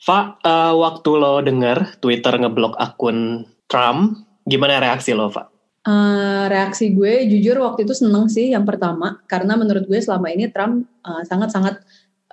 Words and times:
Fa, 0.00 0.40
uh, 0.40 0.72
waktu 0.80 1.10
lo 1.12 1.44
denger 1.44 2.00
Twitter 2.00 2.32
ngeblok 2.40 2.72
akun 2.80 3.44
Trump, 3.68 4.24
gimana 4.48 4.80
reaksi 4.80 5.12
lo, 5.12 5.28
Fa? 5.28 5.52
Uh, 5.80 6.44
reaksi 6.48 6.92
gue 6.92 7.24
jujur 7.28 7.56
waktu 7.64 7.88
itu 7.88 7.96
seneng 7.96 8.28
sih 8.28 8.52
yang 8.52 8.68
pertama 8.68 9.24
karena 9.24 9.56
menurut 9.56 9.88
gue 9.88 9.96
selama 9.96 10.28
ini 10.28 10.52
Trump 10.52 10.84
sangat-sangat 11.24 11.80
uh, 11.80 11.84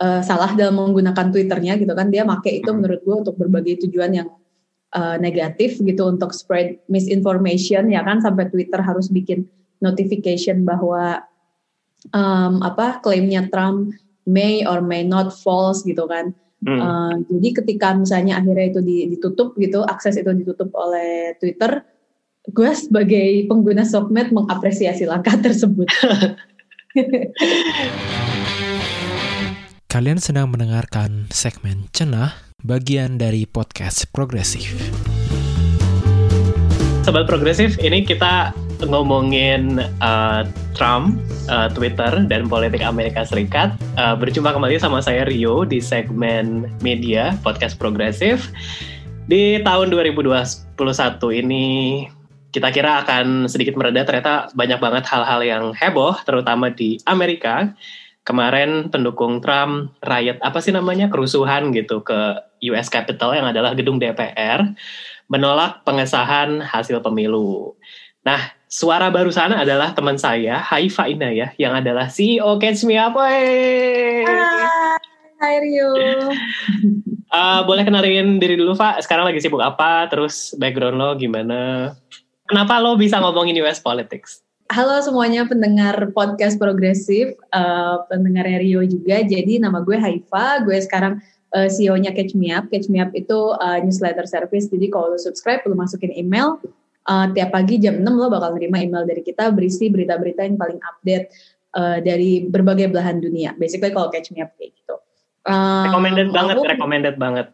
uh, 0.01 0.21
salah 0.21 0.53
dalam 0.53 0.77
menggunakan 0.77 1.33
Twitternya 1.33 1.77
gitu 1.77 1.93
kan 1.93 2.09
dia 2.13 2.23
make 2.25 2.49
itu 2.49 2.69
hmm. 2.69 2.77
menurut 2.77 3.01
gue 3.01 3.15
untuk 3.27 3.35
berbagai 3.37 3.87
tujuan 3.87 4.11
yang 4.13 4.29
uh, 4.93 5.17
negatif 5.17 5.81
gitu 5.81 6.07
untuk 6.07 6.33
spread 6.33 6.81
misinformation 6.87 7.89
ya 7.89 8.05
kan 8.05 8.21
sampai 8.21 8.49
Twitter 8.49 8.79
harus 8.81 9.09
bikin 9.09 9.49
notification 9.81 10.65
bahwa 10.65 11.25
um, 12.13 12.61
apa 12.61 13.01
klaimnya 13.01 13.45
Trump 13.49 13.93
may 14.27 14.65
or 14.65 14.81
may 14.81 15.05
not 15.05 15.33
false 15.33 15.85
gitu 15.85 16.05
kan 16.09 16.33
Hmm. 16.57 16.79
Uh, 16.81 17.13
jadi 17.29 17.61
ketika 17.61 17.93
misalnya 17.93 18.41
akhirnya 18.41 18.73
itu 18.73 18.81
ditutup 19.13 19.53
gitu, 19.61 19.85
akses 19.85 20.17
itu 20.17 20.31
ditutup 20.33 20.73
oleh 20.73 21.37
Twitter, 21.37 21.85
gue 22.49 22.69
sebagai 22.73 23.45
pengguna 23.45 23.85
sosmed 23.85 24.33
mengapresiasi 24.33 25.05
langkah 25.05 25.37
tersebut. 25.45 25.85
Kalian 29.87 30.17
sedang 30.17 30.49
mendengarkan 30.49 31.29
segmen 31.29 31.87
Cenah, 31.93 32.33
bagian 32.65 33.21
dari 33.21 33.45
podcast 33.45 34.09
Progresif. 34.09 34.73
Sobat 37.05 37.23
Progresif, 37.29 37.79
ini 37.79 38.03
kita 38.03 38.51
ngomongin 38.85 39.81
uh, 40.01 40.45
Trump, 40.77 41.17
uh, 41.49 41.71
Twitter, 41.73 42.25
dan 42.29 42.45
politik 42.45 42.85
Amerika 42.85 43.25
Serikat. 43.25 43.73
Uh, 43.97 44.13
berjumpa 44.13 44.53
kembali 44.53 44.77
sama 44.77 45.01
saya 45.01 45.25
Rio 45.25 45.65
di 45.65 45.81
segmen 45.81 46.69
media 46.85 47.33
podcast 47.41 47.79
progresif. 47.81 48.53
Di 49.27 49.59
tahun 49.65 49.89
2021 49.89 50.77
ini 51.41 51.65
kita 52.53 52.71
kira 52.71 53.03
akan 53.03 53.45
sedikit 53.51 53.75
mereda, 53.75 54.07
ternyata 54.07 54.49
banyak 54.55 54.79
banget 54.79 55.03
hal-hal 55.09 55.41
yang 55.43 55.63
heboh, 55.75 56.15
terutama 56.23 56.71
di 56.71 56.97
Amerika. 57.05 57.73
Kemarin 58.27 58.91
pendukung 58.91 59.39
Trump 59.39 59.95
riot 60.03 60.35
apa 60.43 60.59
sih 60.59 60.75
namanya 60.75 61.07
kerusuhan 61.07 61.71
gitu 61.71 62.03
ke 62.03 62.35
US 62.67 62.91
Capitol 62.91 63.31
yang 63.31 63.47
adalah 63.47 63.71
gedung 63.71 64.03
DPR 64.03 64.67
menolak 65.31 65.83
pengesahan 65.83 66.59
hasil 66.59 66.99
pemilu. 67.03 67.75
Nah, 68.27 68.56
suara 68.67 69.07
baru 69.07 69.31
sana 69.31 69.63
adalah 69.63 69.95
teman 69.95 70.19
saya, 70.19 70.59
Haifa 70.59 71.07
Inaya, 71.07 71.55
yang 71.55 71.73
adalah 71.75 72.11
CEO 72.11 72.59
Catch 72.59 72.83
Me 72.83 72.99
Up. 72.99 73.15
Hai, 73.15 74.27
Hai 75.39 75.55
Rio. 75.63 75.91
uh, 77.31 77.63
boleh 77.63 77.87
kenalin 77.87 78.37
diri 78.37 78.59
dulu, 78.59 78.75
Pak. 78.75 79.03
Sekarang 79.07 79.23
lagi 79.23 79.39
sibuk 79.39 79.63
apa? 79.63 80.11
Terus 80.11 80.51
background 80.59 80.99
lo 80.99 81.15
gimana? 81.15 81.91
Kenapa 82.47 82.79
lo 82.83 82.99
bisa 82.99 83.19
ngomongin 83.23 83.55
US 83.63 83.79
politics? 83.79 84.43
Halo 84.67 84.99
semuanya 84.99 85.47
pendengar 85.47 86.11
podcast 86.11 86.59
progresif, 86.59 87.39
uh, 87.55 88.03
pendengar 88.11 88.43
Rio 88.51 88.83
juga. 88.83 89.23
Jadi 89.23 89.63
nama 89.63 89.79
gue 89.79 89.95
Haifa, 89.95 90.67
gue 90.67 90.75
sekarang 90.83 91.23
uh, 91.55 91.71
CEO-nya 91.71 92.11
Catch 92.11 92.35
Me 92.35 92.51
Up. 92.51 92.67
Catch 92.67 92.91
Me 92.91 92.99
Up 92.99 93.15
itu 93.15 93.55
uh, 93.63 93.79
newsletter 93.79 94.27
service. 94.27 94.67
Jadi 94.67 94.91
kalau 94.91 95.15
lo 95.15 95.19
subscribe, 95.19 95.63
lo 95.63 95.75
masukin 95.79 96.11
email, 96.11 96.59
uh, 97.07 97.27
tiap 97.31 97.49
pagi 97.55 97.79
jam 97.79 98.03
6 98.03 98.05
lo 98.05 98.27
bakal 98.27 98.53
nerima 98.53 98.83
email 98.83 99.07
dari 99.07 99.23
kita 99.23 99.49
berisi 99.55 99.87
berita-berita 99.87 100.43
yang 100.43 100.59
paling 100.59 100.79
update 100.83 101.31
uh, 101.73 101.97
dari 102.03 102.45
berbagai 102.45 102.91
belahan 102.91 103.23
dunia. 103.23 103.55
Basically 103.55 103.89
kalau 103.95 104.11
catch 104.11 104.29
me 104.35 104.43
up 104.43 104.53
kayak 104.59 104.75
gitu. 104.75 104.95
Uh, 105.47 105.87
recommended 105.87 106.29
banget, 106.35 106.55
aku, 106.59 106.67
recommended 106.67 107.15
banget. 107.15 107.47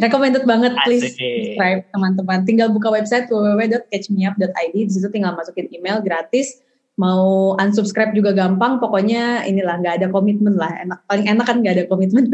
Recommended 0.00 0.44
banget, 0.48 0.72
please 0.82 1.14
subscribe 1.14 1.86
teman-teman. 1.94 2.42
Tinggal 2.42 2.68
buka 2.74 2.90
website 2.90 3.30
www.catchmeup.id, 3.30 4.74
di 4.74 4.90
situ 4.90 5.06
tinggal 5.12 5.38
masukin 5.38 5.70
email 5.70 6.02
gratis. 6.02 6.58
Mau 6.98 7.54
unsubscribe 7.56 8.12
juga 8.12 8.34
gampang, 8.34 8.82
pokoknya 8.82 9.46
inilah 9.46 9.78
nggak 9.80 9.94
ada 10.02 10.06
komitmen 10.10 10.58
lah. 10.58 10.74
Enak, 10.82 10.98
paling 11.06 11.26
enak 11.30 11.46
kan 11.46 11.56
nggak 11.62 11.74
ada 11.78 11.84
komitmen. 11.86 12.24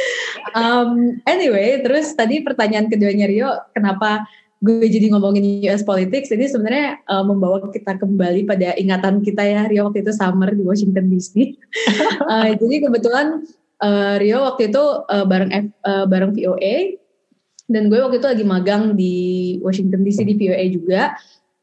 um, 0.58 1.18
anyway, 1.26 1.80
terus 1.82 2.12
tadi 2.14 2.44
pertanyaan 2.44 2.86
keduanya 2.86 3.26
Rio, 3.26 3.50
kenapa 3.72 4.28
gue 4.58 4.86
jadi 4.90 5.14
ngomongin 5.14 5.62
US 5.70 5.86
politics 5.86 6.34
ini 6.34 6.50
sebenarnya 6.50 6.98
uh, 7.06 7.22
membawa 7.22 7.62
kita 7.70 7.94
kembali 7.94 8.42
pada 8.42 8.74
ingatan 8.74 9.22
kita 9.22 9.46
ya 9.46 9.70
Rio 9.70 9.86
waktu 9.86 10.02
itu 10.02 10.10
summer 10.10 10.50
di 10.50 10.66
Washington 10.66 11.06
DC. 11.06 11.54
uh, 12.26 12.50
jadi 12.60 12.90
kebetulan 12.90 13.46
uh, 13.78 14.14
Rio 14.18 14.42
waktu 14.42 14.74
itu 14.74 14.84
uh, 15.06 15.24
bareng 15.26 15.50
F, 15.54 15.66
uh, 15.86 16.06
bareng 16.10 16.34
VOA 16.34 16.98
dan 17.70 17.86
gue 17.86 17.98
waktu 18.02 18.18
itu 18.18 18.28
lagi 18.28 18.44
magang 18.44 18.98
di 18.98 19.14
Washington 19.62 20.02
DC 20.02 20.26
di 20.26 20.34
VOA 20.34 20.64
juga 20.74 21.02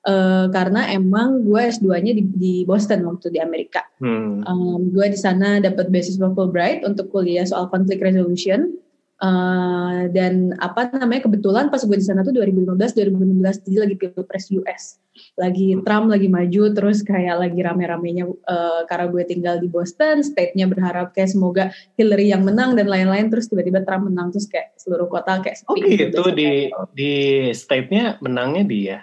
uh, 0.07 0.47
karena 0.53 0.88
emang 0.95 1.44
gue 1.44 1.62
S2-nya 1.67 2.16
di, 2.16 2.23
di 2.31 2.56
Boston 2.63 3.03
waktu 3.12 3.27
di 3.33 3.44
Amerika. 3.44 3.83
Hmm. 4.00 4.39
Um, 4.47 4.94
gue 4.95 5.12
di 5.12 5.19
sana 5.19 5.59
dapat 5.59 5.91
beasiswa 5.91 6.31
Fulbright 6.31 6.88
untuk 6.88 7.12
kuliah 7.12 7.44
soal 7.44 7.67
conflict 7.67 8.00
resolution 8.00 8.72
Uh, 9.15 10.11
dan 10.11 10.51
apa 10.59 10.91
namanya 10.91 11.31
kebetulan 11.31 11.71
pas 11.71 11.79
gue 11.79 11.95
di 11.95 12.03
sana 12.03 12.19
tuh 12.19 12.35
2015 12.35 12.99
2016 12.99 13.63
jadi 13.63 13.77
lagi 13.87 13.95
pilpres 13.95 14.51
US 14.59 14.99
lagi 15.39 15.71
Trump 15.87 16.11
lagi 16.11 16.27
maju 16.27 16.75
terus 16.75 16.99
kayak 16.99 17.39
lagi 17.39 17.63
rame-ramenya 17.63 18.27
uh, 18.27 18.83
karena 18.91 19.07
gue 19.07 19.23
tinggal 19.23 19.55
di 19.63 19.71
Boston 19.71 20.19
state-nya 20.19 20.67
berharap 20.67 21.15
kayak 21.15 21.31
semoga 21.31 21.71
Hillary 21.95 22.35
yang 22.35 22.43
menang 22.43 22.75
dan 22.75 22.91
lain-lain 22.91 23.31
terus 23.31 23.47
tiba-tiba 23.47 23.87
Trump 23.87 24.11
menang 24.11 24.35
terus 24.35 24.51
kayak 24.51 24.75
seluruh 24.75 25.07
kota 25.07 25.39
kayak 25.39 25.63
sepi 25.63 25.71
oh 25.71 25.75
gitu, 25.79 25.95
gitu. 26.11 26.21
Di 26.35 26.49
di 26.91 27.13
state-nya 27.55 28.19
menangnya 28.19 28.67
dia 28.67 28.97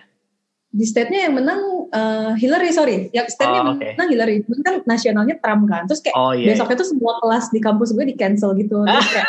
di 0.72 0.88
state-nya 0.88 1.28
yang 1.28 1.36
menang 1.36 1.60
uh, 1.92 2.32
Hillary 2.32 2.72
sorry. 2.72 3.12
Yang 3.12 3.36
state-nya 3.36 3.60
oh, 3.60 3.76
okay. 3.76 3.92
menang 3.92 4.08
Hillary. 4.08 4.34
Kan 4.64 4.80
nasionalnya 4.88 5.36
Trump 5.44 5.68
kan. 5.68 5.84
Terus 5.84 6.00
kayak 6.00 6.16
oh, 6.16 6.32
yeah. 6.32 6.56
besoknya 6.56 6.76
tuh 6.80 6.88
semua 6.88 7.20
kelas 7.20 7.52
di 7.52 7.60
kampus 7.60 7.92
gue 7.92 8.04
di 8.08 8.16
cancel 8.16 8.56
gitu. 8.56 8.80
Terus 8.88 9.08
kayak 9.12 9.28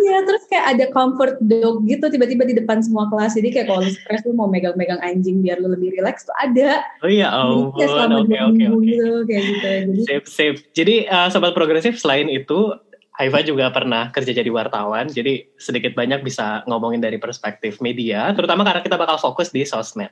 iya 0.00 0.18
terus 0.22 0.44
kayak 0.46 0.66
ada 0.76 0.84
comfort 0.94 1.36
dog 1.42 1.82
gitu 1.84 2.06
tiba-tiba 2.08 2.44
di 2.44 2.54
depan 2.60 2.84
semua 2.84 3.08
kelas. 3.08 3.40
Jadi 3.40 3.48
kayak 3.56 3.66
kalau 3.72 3.82
stres 3.88 4.22
tuh 4.22 4.36
mau 4.36 4.46
megang-megang 4.46 5.00
anjing 5.00 5.40
biar 5.40 5.58
lu 5.58 5.72
lebih 5.72 5.96
relax 5.96 6.28
tuh 6.28 6.36
ada. 6.38 6.84
Oh 7.00 7.10
iya 7.10 7.32
oh 7.32 7.72
jadi, 7.74 7.88
selama 7.88 8.16
okay, 8.20 8.28
dua 8.28 8.40
okay, 8.40 8.52
minggu 8.52 8.76
okay. 8.76 8.86
gitu 8.86 9.08
kayak 9.26 9.42
gitu. 9.42 9.66
Jadi 9.66 10.02
safe 10.04 10.26
safe 10.28 10.58
jadi 10.76 10.94
uh, 11.08 11.28
sobat 11.32 11.52
progresif 11.56 11.96
selain 11.98 12.28
itu 12.28 12.76
Haifa 13.20 13.44
juga 13.44 13.68
pernah 13.68 14.08
kerja 14.08 14.32
jadi 14.32 14.48
wartawan, 14.48 15.04
jadi 15.12 15.44
sedikit 15.60 15.92
banyak 15.92 16.24
bisa 16.24 16.64
ngomongin 16.64 17.04
dari 17.04 17.20
perspektif 17.20 17.76
media, 17.84 18.32
terutama 18.32 18.64
karena 18.64 18.80
kita 18.80 18.96
bakal 18.96 19.20
fokus 19.20 19.52
di 19.52 19.60
sosmed. 19.68 20.08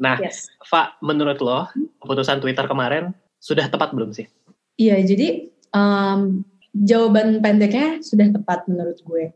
Nah, 0.00 0.18
yes. 0.18 0.50
Fa, 0.66 0.98
menurut 0.98 1.38
lo 1.38 1.70
keputusan 2.02 2.42
Twitter 2.42 2.66
kemarin 2.66 3.14
sudah 3.38 3.70
tepat 3.70 3.94
belum 3.94 4.10
sih? 4.10 4.26
Iya, 4.74 4.98
jadi 5.06 5.54
um, 5.70 6.42
jawaban 6.74 7.38
pendeknya 7.38 8.02
sudah 8.02 8.34
tepat 8.34 8.66
menurut 8.66 8.98
gue. 9.06 9.30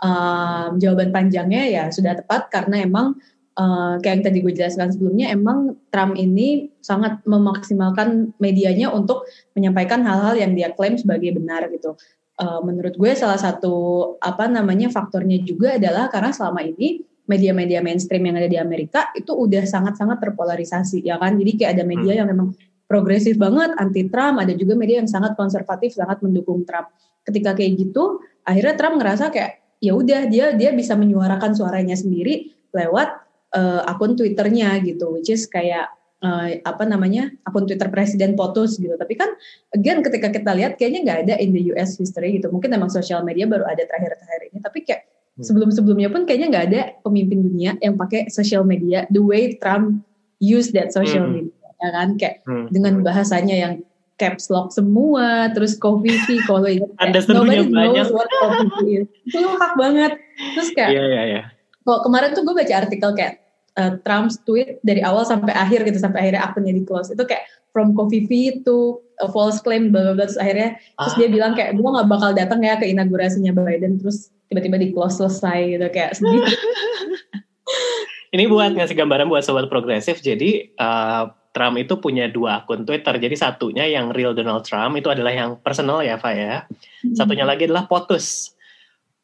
Um, 0.00 0.80
jawaban 0.80 1.12
panjangnya 1.12 1.68
ya 1.68 1.84
sudah 1.92 2.16
tepat 2.16 2.48
karena 2.48 2.88
emang 2.88 3.20
uh, 3.60 4.00
kayak 4.00 4.14
yang 4.16 4.24
tadi 4.24 4.38
gue 4.40 4.52
jelaskan 4.56 4.88
sebelumnya, 4.88 5.28
emang 5.28 5.76
Trump 5.92 6.16
ini 6.16 6.72
sangat 6.80 7.20
memaksimalkan 7.28 8.32
medianya 8.40 8.88
untuk 8.88 9.28
menyampaikan 9.52 10.00
hal-hal 10.00 10.40
yang 10.40 10.56
dia 10.56 10.72
klaim 10.72 10.96
sebagai 10.96 11.36
benar 11.36 11.68
gitu. 11.68 12.00
Uh, 12.40 12.64
menurut 12.64 12.96
gue 12.96 13.12
salah 13.12 13.36
satu 13.36 14.16
apa 14.24 14.48
namanya 14.48 14.88
faktornya 14.88 15.44
juga 15.44 15.76
adalah 15.76 16.08
karena 16.08 16.32
selama 16.32 16.64
ini 16.64 17.04
media-media 17.30 17.78
mainstream 17.78 18.26
yang 18.26 18.34
ada 18.42 18.50
di 18.50 18.58
Amerika 18.58 19.14
itu 19.14 19.30
udah 19.30 19.62
sangat-sangat 19.62 20.18
terpolarisasi 20.18 21.06
ya 21.06 21.14
kan. 21.22 21.38
Jadi 21.38 21.62
kayak 21.62 21.78
ada 21.78 21.84
media 21.86 22.12
hmm. 22.12 22.18
yang 22.18 22.28
memang 22.34 22.48
progresif 22.90 23.38
banget 23.38 23.70
anti 23.78 24.10
Trump, 24.10 24.42
ada 24.42 24.50
juga 24.50 24.74
media 24.74 24.98
yang 24.98 25.06
sangat 25.06 25.38
konservatif 25.38 25.94
sangat 25.94 26.18
mendukung 26.26 26.66
Trump. 26.66 26.90
Ketika 27.22 27.54
kayak 27.54 27.78
gitu, 27.78 28.18
akhirnya 28.42 28.74
Trump 28.74 28.98
ngerasa 28.98 29.30
kayak 29.30 29.62
ya 29.78 29.94
udah 29.94 30.26
dia 30.26 30.58
dia 30.58 30.74
bisa 30.74 30.98
menyuarakan 30.98 31.54
suaranya 31.54 31.94
sendiri 31.94 32.50
lewat 32.74 33.08
uh, 33.54 33.86
akun 33.86 34.18
Twitternya 34.18 34.82
gitu, 34.82 35.14
which 35.14 35.30
is 35.30 35.46
kayak 35.46 35.86
uh, 36.26 36.50
apa 36.66 36.82
namanya 36.82 37.30
akun 37.46 37.70
Twitter 37.70 37.86
Presiden 37.94 38.34
POTUS 38.34 38.82
gitu. 38.82 38.98
Tapi 38.98 39.14
kan 39.14 39.38
again 39.70 40.02
ketika 40.02 40.34
kita 40.34 40.50
lihat 40.58 40.74
kayaknya 40.74 41.00
nggak 41.06 41.18
ada 41.30 41.34
in 41.38 41.54
the 41.54 41.62
US 41.70 41.94
history 41.94 42.42
gitu. 42.42 42.50
Mungkin 42.50 42.74
emang 42.74 42.90
sosial 42.90 43.22
media 43.22 43.46
baru 43.46 43.70
ada 43.70 43.86
terakhir-terakhir 43.86 44.50
ini. 44.50 44.58
Tapi 44.58 44.80
kayak. 44.82 45.19
Sebelum-sebelumnya 45.42 46.08
pun 46.12 46.24
kayaknya 46.28 46.48
nggak 46.52 46.66
ada 46.72 46.80
pemimpin 47.04 47.40
dunia 47.44 47.70
yang 47.80 47.96
pakai 47.96 48.28
social 48.28 48.62
media 48.64 49.08
the 49.08 49.20
way 49.20 49.56
Trump 49.58 50.04
use 50.40 50.72
that 50.72 50.92
social 50.92 51.24
hmm. 51.26 51.50
media 51.50 51.56
ya 51.80 51.90
kan? 51.96 52.08
Kayak 52.20 52.34
hmm. 52.44 52.66
dengan 52.72 52.92
bahasanya 53.00 53.56
yang 53.56 53.74
caps 54.20 54.52
lock 54.52 54.68
semua 54.68 55.48
terus 55.56 55.80
coffee 55.80 56.20
fee 56.28 56.44
kalau 56.44 56.68
ingat 56.68 56.92
Anda 57.00 57.24
nobody 57.24 57.64
knows 57.72 58.12
what 58.12 58.28
coffee 58.28 58.70
fee 58.76 58.94
is. 59.00 59.08
Itu 59.32 59.40
lengkap 59.40 59.72
banget. 59.80 60.12
Terus 60.56 60.68
kayak 60.76 60.90
yeah, 60.92 61.06
yeah, 61.08 61.24
yeah. 61.40 61.44
kalau 61.88 62.04
kemarin 62.04 62.36
tuh 62.36 62.44
gue 62.44 62.52
baca 62.52 62.74
artikel 62.84 63.10
kayak 63.16 63.40
uh, 63.80 63.96
Trump's 64.04 64.36
tweet 64.44 64.76
dari 64.84 65.00
awal 65.00 65.24
sampai 65.24 65.56
akhir 65.56 65.88
gitu 65.88 65.96
sampai 65.96 66.28
akhirnya 66.28 66.44
akunnya 66.44 66.76
di 66.76 66.84
close 66.84 67.16
itu 67.16 67.24
kayak 67.24 67.48
from 67.72 67.96
Coffee 67.96 68.26
to 68.66 69.00
a 69.22 69.28
false 69.30 69.62
claim 69.64 69.88
bla 69.88 70.10
bla 70.10 70.12
bla 70.18 70.24
terus 70.26 70.40
akhirnya 70.40 70.76
terus 70.76 71.14
dia 71.16 71.28
bilang 71.32 71.52
kayak 71.56 71.78
gue 71.78 71.88
nggak 71.88 72.08
bakal 72.10 72.30
datang 72.36 72.60
ya 72.60 72.76
ke 72.76 72.92
inaugurasinya 72.92 73.56
Biden. 73.56 73.96
Terus 74.04 74.28
tiba-tiba 74.50 74.76
di 74.82 74.90
close 74.90 75.22
selesai 75.22 75.78
gitu 75.78 75.86
kayak 75.94 76.18
sedih. 76.18 76.42
Ini 78.34 78.46
buat 78.50 78.74
ngasih 78.74 78.98
gambaran 78.98 79.30
buat 79.30 79.46
sobat 79.46 79.70
progresif. 79.70 80.18
Jadi 80.22 80.74
uh, 80.78 81.30
Trump 81.50 81.78
itu 81.78 81.98
punya 81.98 82.30
dua 82.30 82.62
akun 82.62 82.86
Twitter. 82.86 83.14
Jadi 83.18 83.34
satunya 83.34 83.86
yang 83.86 84.14
real 84.14 84.34
Donald 84.34 84.62
Trump 84.62 84.94
itu 84.94 85.10
adalah 85.10 85.34
yang 85.34 85.58
personal 85.62 86.02
ya, 86.02 86.18
Pak 86.18 86.34
ya. 86.34 86.66
Hmm. 86.66 87.14
Satunya 87.14 87.42
lagi 87.42 87.66
adalah 87.66 87.90
POTUS. 87.90 88.54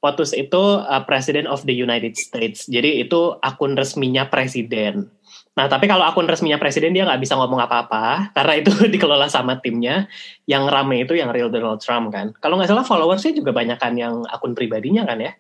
POTUS 0.03 0.35
itu 0.35 0.63
uh, 0.83 1.03
President 1.07 1.47
of 1.47 1.63
the 1.67 1.75
United 1.75 2.19
States. 2.19 2.67
Jadi 2.67 3.03
itu 3.03 3.35
akun 3.43 3.79
resminya 3.79 4.27
presiden. 4.27 5.11
Nah, 5.57 5.73
tapi 5.73 5.89
kalau 5.89 6.05
akun 6.05 6.29
resminya 6.29 6.61
presiden 6.61 6.93
dia 6.93 7.09
nggak 7.09 7.25
bisa 7.25 7.33
ngomong 7.33 7.65
apa-apa 7.65 8.29
karena 8.37 8.61
itu 8.61 8.71
dikelola 8.93 9.33
sama 9.33 9.57
timnya. 9.65 10.05
Yang 10.45 10.65
rame 10.69 10.97
itu 11.09 11.17
yang 11.17 11.33
real 11.33 11.49
Donald 11.49 11.81
Trump 11.81 12.13
kan. 12.13 12.37
Kalau 12.37 12.61
nggak 12.61 12.69
salah 12.69 12.85
followersnya 12.85 13.33
juga 13.33 13.57
banyak 13.57 13.81
kan 13.81 13.97
yang 13.97 14.29
akun 14.29 14.53
pribadinya 14.53 15.09
kan 15.09 15.19
ya. 15.25 15.33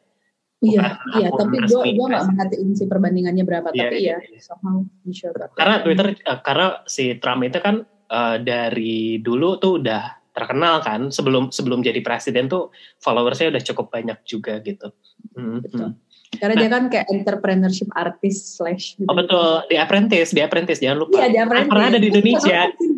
Iya, 0.65 0.97
iya, 1.21 1.29
tapi 1.37 1.61
gue 1.69 1.83
gue 1.93 2.07
nggak 2.09 2.33
merhatiin 2.33 2.73
si 2.73 2.89
perbandingannya 2.89 3.45
berapa, 3.45 3.69
yeah, 3.77 3.93
tapi 3.93 3.97
yeah, 4.01 4.19
ya 4.25 4.41
yeah. 4.41 4.41
somehow 4.41 4.81
sure 5.13 5.37
Karena 5.53 5.85
Twitter, 5.85 6.17
uh, 6.25 6.41
karena 6.41 6.81
si 6.89 7.21
Trump 7.21 7.45
itu 7.45 7.61
kan 7.61 7.85
uh, 8.09 8.41
dari 8.41 9.21
dulu 9.21 9.61
tuh 9.61 9.85
udah 9.85 10.33
terkenal 10.33 10.81
kan, 10.81 11.13
sebelum 11.13 11.53
sebelum 11.53 11.85
jadi 11.85 12.01
presiden 12.01 12.49
tuh 12.49 12.73
followersnya 13.05 13.53
udah 13.53 13.63
cukup 13.69 13.93
banyak 13.93 14.17
juga 14.25 14.57
gitu. 14.65 14.97
Hmm, 15.37 15.61
betul. 15.61 15.93
Hmm. 15.93 16.06
Karena 16.37 16.55
nah, 16.59 16.61
dia 16.61 16.71
kan 16.71 16.85
kayak 16.91 17.07
entrepreneurship 17.09 17.91
artist 17.95 18.59
slash 18.59 18.99
gitu. 18.99 19.09
Oh 19.09 19.17
betul, 19.17 19.63
di 19.71 19.77
Apprentice, 19.79 20.35
di 20.35 20.43
Apprentice 20.43 20.83
jangan 20.83 21.07
lupa. 21.07 21.23
Iya, 21.23 21.29
di 21.31 21.39
Apprentice. 21.39 21.71
Pernah 21.71 21.87
ada 21.89 22.01
di 22.03 22.09
Indonesia. 22.11 22.61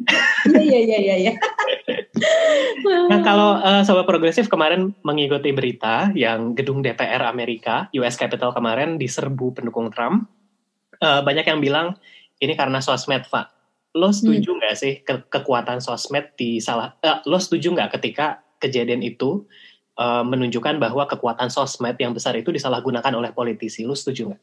Iya, 0.48 0.78
iya, 0.88 0.98
iya, 0.98 1.16
iya. 1.28 1.34
nah 3.12 3.20
kalau 3.20 3.60
uh, 3.60 3.82
sobat 3.84 4.08
progresif 4.08 4.48
kemarin 4.48 4.96
mengikuti 5.04 5.52
berita 5.52 6.08
yang 6.16 6.56
gedung 6.56 6.80
DPR 6.80 7.20
Amerika, 7.28 7.92
US 7.92 8.16
Capitol 8.16 8.56
kemarin 8.56 8.96
diserbu 8.96 9.54
pendukung 9.54 9.92
Trump, 9.92 10.26
uh, 11.04 11.20
banyak 11.20 11.44
yang 11.46 11.60
bilang 11.60 11.86
ini 12.40 12.54
karena 12.56 12.80
sosmed, 12.80 13.26
Pak. 13.28 13.52
Lo 13.96 14.14
setuju 14.14 14.54
hmm. 14.54 14.58
nggak 14.62 14.74
hmm. 14.74 14.82
sih 14.82 14.92
ke 15.02 15.14
kekuatan 15.28 15.82
sosmed 15.82 16.32
di 16.38 16.62
salah? 16.62 16.94
Uh, 17.02 17.20
lo 17.28 17.36
setuju 17.36 17.74
nggak 17.74 18.00
ketika 18.00 18.40
kejadian 18.62 19.04
itu 19.04 19.46
uh, 19.98 20.22
menunjukkan 20.24 20.78
bahwa 20.78 21.04
kekuatan 21.10 21.50
sosmed 21.50 21.98
yang 21.98 22.14
besar 22.14 22.38
itu 22.38 22.54
disalahgunakan 22.54 23.12
oleh 23.12 23.34
politisi. 23.34 23.82
Lu 23.82 23.98
setuju 23.98 24.32
nggak? 24.32 24.42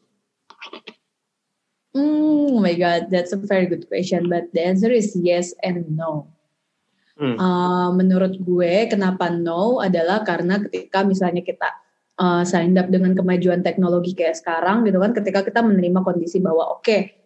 Mm, 1.96 2.52
oh 2.52 2.60
my 2.60 2.76
god, 2.76 3.08
that's 3.08 3.32
a 3.32 3.40
very 3.40 3.64
good 3.64 3.88
question, 3.88 4.28
but 4.28 4.52
the 4.52 4.60
answer 4.60 4.92
is 4.92 5.16
yes 5.16 5.56
and 5.64 5.88
no. 5.96 6.28
Hmm. 7.16 7.40
Uh, 7.40 7.88
menurut 7.96 8.36
gue, 8.36 8.92
kenapa 8.92 9.32
no 9.32 9.80
adalah 9.80 10.20
karena 10.20 10.60
ketika 10.68 11.00
misalnya 11.00 11.40
kita 11.40 11.72
uh, 12.20 12.44
signed 12.44 12.76
up 12.76 12.92
dengan 12.92 13.16
kemajuan 13.16 13.64
teknologi 13.64 14.12
kayak 14.12 14.36
sekarang, 14.36 14.84
gitu 14.84 15.00
kan, 15.00 15.16
ketika 15.16 15.40
kita 15.40 15.64
menerima 15.64 16.04
kondisi 16.04 16.36
bahwa 16.44 16.76
oke, 16.76 16.84
okay, 16.84 17.16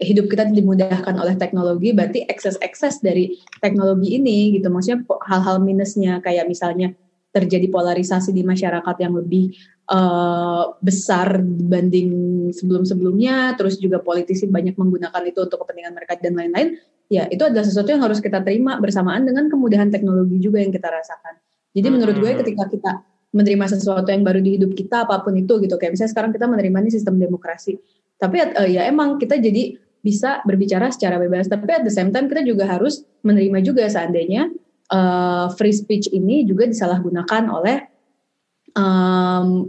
hidup 0.00 0.32
kita 0.32 0.48
dimudahkan 0.48 1.20
oleh 1.20 1.36
teknologi, 1.36 1.92
berarti 1.92 2.24
akses-akses 2.24 3.04
dari 3.04 3.36
teknologi 3.60 4.16
ini, 4.16 4.56
gitu, 4.56 4.72
maksudnya 4.72 5.04
hal-hal 5.28 5.60
minusnya 5.60 6.24
kayak 6.24 6.48
misalnya 6.48 6.96
terjadi 7.36 7.68
polarisasi 7.68 8.32
di 8.32 8.40
masyarakat 8.40 8.96
yang 9.04 9.12
lebih 9.12 9.52
uh, 9.92 10.72
besar 10.80 11.36
dibanding 11.44 12.08
sebelum-sebelumnya, 12.56 13.60
terus 13.60 13.76
juga 13.76 14.00
politisi 14.00 14.48
banyak 14.48 14.72
menggunakan 14.80 15.22
itu 15.28 15.44
untuk 15.44 15.60
kepentingan 15.60 15.92
mereka 15.92 16.16
dan 16.16 16.32
lain-lain, 16.32 16.80
ya 17.12 17.28
itu 17.28 17.44
adalah 17.44 17.68
sesuatu 17.68 17.92
yang 17.92 18.00
harus 18.00 18.24
kita 18.24 18.40
terima 18.40 18.80
bersamaan 18.80 19.28
dengan 19.28 19.52
kemudahan 19.52 19.92
teknologi 19.92 20.40
juga 20.40 20.64
yang 20.64 20.72
kita 20.72 20.88
rasakan. 20.88 21.36
Jadi 21.76 21.88
menurut 21.92 22.16
gue 22.16 22.30
hmm. 22.32 22.40
ketika 22.40 22.64
kita 22.72 22.92
menerima 23.36 23.66
sesuatu 23.76 24.08
yang 24.08 24.24
baru 24.24 24.40
di 24.40 24.56
hidup 24.56 24.72
kita 24.72 25.04
apa 25.04 25.20
pun 25.20 25.36
itu 25.36 25.60
gitu, 25.60 25.76
kayak 25.76 25.92
misalnya 25.92 26.12
sekarang 26.16 26.32
kita 26.32 26.48
menerima 26.48 26.78
ini 26.80 26.90
sistem 26.90 27.20
demokrasi, 27.20 27.76
tapi 28.16 28.40
uh, 28.40 28.64
ya 28.64 28.88
emang 28.88 29.20
kita 29.20 29.36
jadi 29.36 29.76
bisa 30.00 30.40
berbicara 30.46 30.88
secara 30.88 31.20
bebas, 31.20 31.50
tapi 31.50 31.66
at 31.74 31.84
the 31.84 31.92
same 31.92 32.14
time 32.14 32.30
kita 32.30 32.46
juga 32.46 32.64
harus 32.64 33.04
menerima 33.26 33.58
juga 33.60 33.84
seandainya 33.90 34.48
uh, 34.92 35.46
free 35.54 35.74
speech 35.74 36.10
ini 36.12 36.46
juga 36.46 36.66
disalahgunakan 36.68 37.50
oleh 37.50 37.78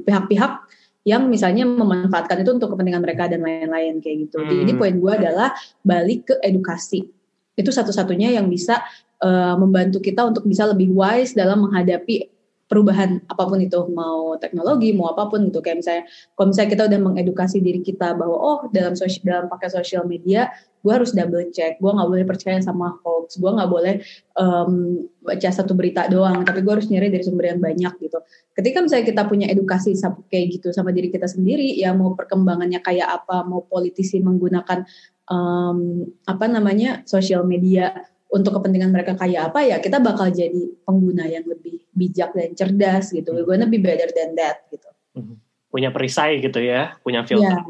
pihak-pihak 0.04 0.52
um, 0.52 0.66
yang 1.08 1.32
misalnya 1.32 1.64
memanfaatkan 1.64 2.44
itu 2.44 2.52
untuk 2.52 2.76
kepentingan 2.76 3.00
mereka 3.00 3.32
dan 3.32 3.40
lain-lain 3.40 4.04
kayak 4.04 4.28
gitu. 4.28 4.44
Hmm. 4.44 4.52
Jadi 4.52 4.72
poin 4.76 4.92
gue 5.00 5.14
adalah 5.16 5.56
balik 5.80 6.28
ke 6.28 6.36
edukasi. 6.44 7.08
Itu 7.56 7.72
satu-satunya 7.72 8.36
yang 8.36 8.52
bisa 8.52 8.84
uh, 9.24 9.56
membantu 9.56 10.04
kita 10.04 10.28
untuk 10.28 10.44
bisa 10.44 10.68
lebih 10.68 10.92
wise 10.92 11.32
dalam 11.32 11.64
menghadapi 11.64 12.28
perubahan 12.68 13.24
apa 13.32 13.44
pun 13.48 13.64
itu 13.64 13.80
mau 13.96 14.36
teknologi 14.36 14.92
mau 14.92 15.16
apa 15.16 15.32
pun 15.32 15.48
gitu 15.48 15.64
kayak 15.64 15.80
misalnya 15.80 16.04
kalau 16.36 16.48
misalnya 16.52 16.72
kita 16.76 16.84
udah 16.92 17.00
mengedukasi 17.00 17.58
diri 17.64 17.80
kita 17.80 18.12
bahwa 18.12 18.36
oh 18.36 18.60
dalam 18.76 18.92
sosial 18.92 19.24
dalam 19.24 19.46
pakai 19.48 19.72
sosial 19.72 20.04
media 20.04 20.52
gue 20.84 20.94
harus 20.94 21.12
double 21.14 21.50
check 21.54 21.78
gue 21.78 21.92
nggak 21.92 22.10
boleh 22.10 22.26
percaya 22.26 22.60
sama 22.62 22.98
hoax 23.02 23.38
gue 23.38 23.52
nggak 23.52 23.70
boleh 23.70 23.96
um, 24.38 25.04
baca 25.24 25.50
satu 25.50 25.74
berita 25.74 26.10
doang 26.10 26.44
tapi 26.44 26.62
gue 26.66 26.74
harus 26.74 26.88
nyari 26.88 27.12
dari 27.14 27.24
sumber 27.24 27.52
yang 27.54 27.62
banyak 27.62 27.94
gitu 28.02 28.18
ketika 28.58 28.78
misalnya 28.82 29.06
kita 29.06 29.24
punya 29.26 29.48
edukasi 29.50 29.94
kayak 30.30 30.46
gitu 30.60 30.70
sama 30.74 30.94
diri 30.94 31.14
kita 31.14 31.26
sendiri 31.26 31.76
ya 31.78 31.92
mau 31.94 32.14
perkembangannya 32.14 32.82
kayak 32.82 33.08
apa 33.24 33.46
mau 33.46 33.66
politisi 33.66 34.22
menggunakan 34.24 34.86
um, 35.30 36.08
apa 36.26 36.46
namanya 36.48 37.04
sosial 37.04 37.44
media 37.44 37.94
untuk 38.28 38.60
kepentingan 38.60 38.92
mereka 38.92 39.16
kayak 39.16 39.52
apa 39.52 39.64
ya 39.64 39.78
kita 39.80 40.04
bakal 40.04 40.28
jadi 40.28 40.76
pengguna 40.84 41.32
yang 41.32 41.48
lebih 41.48 41.80
bijak 41.98 42.36
dan 42.36 42.54
cerdas 42.54 43.10
gitu. 43.10 43.34
We're 43.34 43.48
gonna 43.48 43.66
be 43.66 43.80
better 43.80 44.08
than 44.12 44.36
that 44.38 44.68
gitu. 44.70 44.90
Hmm. 45.18 45.40
Punya 45.72 45.90
perisai 45.90 46.40
gitu 46.44 46.60
ya, 46.62 46.96
punya 47.02 47.24
filter. 47.26 47.56
Ya. 47.56 47.64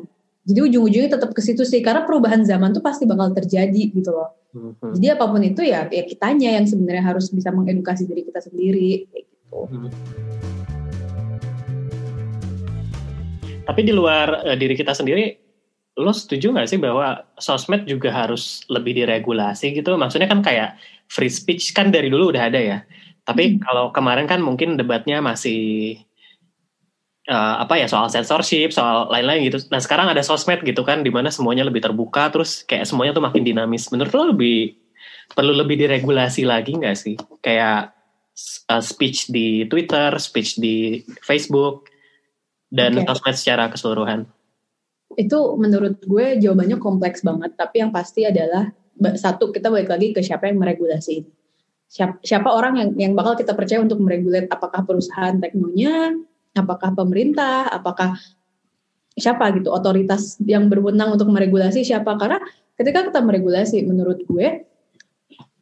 Jadi 0.48 0.60
ujung-ujungnya 0.64 1.12
tetap 1.12 1.36
ke 1.36 1.44
situ 1.44 1.68
sih 1.68 1.84
karena 1.84 2.08
perubahan 2.08 2.40
zaman 2.48 2.72
tuh 2.72 2.80
pasti 2.80 3.04
bakal 3.04 3.36
terjadi 3.36 3.92
gitu 3.92 4.16
loh. 4.16 4.32
Hmm. 4.56 4.96
Jadi 4.96 5.08
apa 5.12 5.28
pun 5.28 5.44
itu 5.44 5.60
ya 5.60 5.92
ya 5.92 6.04
kitanya 6.08 6.56
yang 6.56 6.64
sebenarnya 6.64 7.04
harus 7.04 7.28
bisa 7.36 7.52
mengedukasi 7.52 8.08
diri 8.08 8.24
kita 8.24 8.40
sendiri 8.40 9.12
kayak 9.12 9.26
gitu. 9.28 9.60
Hmm. 9.68 9.92
Tapi 13.68 13.82
di 13.84 13.92
luar 13.92 14.48
uh, 14.48 14.56
diri 14.56 14.80
kita 14.80 14.96
sendiri 14.96 15.36
lo 16.00 16.16
setuju 16.16 16.56
nggak 16.56 16.70
sih 16.72 16.80
bahwa 16.80 17.28
sosmed 17.36 17.84
juga 17.84 18.16
harus 18.16 18.64
lebih 18.72 19.04
diregulasi 19.04 19.76
gitu? 19.76 20.00
Maksudnya 20.00 20.32
kan 20.32 20.40
kayak 20.40 20.80
free 21.12 21.28
speech 21.28 21.76
kan 21.76 21.92
dari 21.92 22.08
dulu 22.08 22.32
udah 22.32 22.48
ada 22.48 22.60
ya. 22.64 22.80
Tapi 23.28 23.60
hmm. 23.60 23.68
kalau 23.68 23.92
kemarin 23.92 24.32
kan 24.32 24.40
mungkin 24.40 24.80
debatnya 24.80 25.20
masih 25.20 26.00
uh, 27.30 27.56
apa 27.64 27.78
ya 27.78 27.88
soal 27.92 28.08
censorship, 28.10 28.74
soal 28.74 29.12
lain-lain 29.12 29.52
gitu. 29.52 29.62
Nah 29.70 29.84
sekarang 29.84 30.10
ada 30.10 30.24
sosmed 30.24 30.64
gitu 30.64 30.82
kan, 30.82 31.04
di 31.04 31.12
mana 31.14 31.30
semuanya 31.30 31.68
lebih 31.68 31.84
terbuka, 31.84 32.32
terus 32.34 32.64
kayak 32.64 32.88
semuanya 32.88 33.14
tuh 33.16 33.24
makin 33.24 33.44
dinamis. 33.44 33.92
Menurut 33.94 34.12
lo 34.16 34.24
lebih 34.34 34.76
perlu 35.32 35.54
lebih 35.54 35.76
diregulasi 35.80 36.48
lagi 36.48 36.76
nggak 36.80 36.98
sih? 36.98 37.16
Kayak 37.44 37.94
uh, 38.72 38.84
speech 38.84 39.30
di 39.30 39.68
Twitter, 39.68 40.16
speech 40.18 40.58
di 40.58 41.04
Facebook, 41.22 41.92
dan 42.72 42.98
okay. 43.00 43.08
sosmed 43.08 43.36
secara 43.36 43.72
keseluruhan 43.72 44.28
itu 45.16 45.40
menurut 45.56 46.04
gue 46.04 46.38
jawabannya 46.38 46.78
kompleks 46.78 47.24
banget 47.24 47.56
tapi 47.56 47.80
yang 47.80 47.96
pasti 47.96 48.28
adalah 48.28 48.70
satu 49.16 49.56
kita 49.56 49.72
balik 49.72 49.90
lagi 49.90 50.12
ke 50.12 50.20
siapa 50.20 50.52
yang 50.52 50.60
meregulasi 50.60 51.24
siapa, 51.88 52.20
siapa 52.20 52.50
orang 52.52 52.78
yang 52.78 52.90
yang 53.00 53.14
bakal 53.16 53.40
kita 53.40 53.56
percaya 53.56 53.80
untuk 53.80 54.04
meregulasi 54.04 54.52
apakah 54.52 54.84
perusahaan 54.84 55.40
teknonya 55.40 56.18
apakah 56.58 56.92
pemerintah 56.98 57.70
apakah 57.70 58.18
siapa 59.18 59.54
gitu 59.58 59.70
otoritas 59.74 60.38
yang 60.46 60.70
berwenang 60.70 61.14
untuk 61.14 61.30
meregulasi 61.30 61.86
siapa 61.86 62.18
karena 62.18 62.42
ketika 62.78 63.10
kita 63.10 63.20
meregulasi 63.22 63.86
menurut 63.86 64.22
gue 64.26 64.66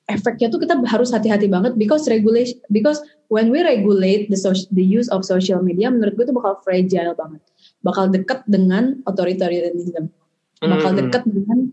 efeknya 0.05 0.47
tuh 0.51 0.61
kita 0.61 0.79
harus 0.87 1.11
hati-hati 1.11 1.51
banget 1.51 1.75
because 1.75 2.07
regulation 2.07 2.59
because 2.71 2.99
when 3.27 3.49
we 3.49 3.63
regulate 3.63 4.27
the 4.27 4.37
social, 4.37 4.67
the 4.75 4.83
use 4.83 5.07
of 5.11 5.23
social 5.23 5.63
media 5.63 5.87
menurut 5.91 6.15
gue 6.19 6.25
itu 6.27 6.35
bakal 6.35 6.59
fragile 6.63 7.15
banget 7.15 7.41
bakal 7.85 8.09
dekat 8.09 8.41
dengan 8.49 8.97
authoritarianism, 9.05 10.09
bakal 10.57 10.91
hmm. 10.97 10.99
dekat 11.05 11.23
dengan 11.29 11.69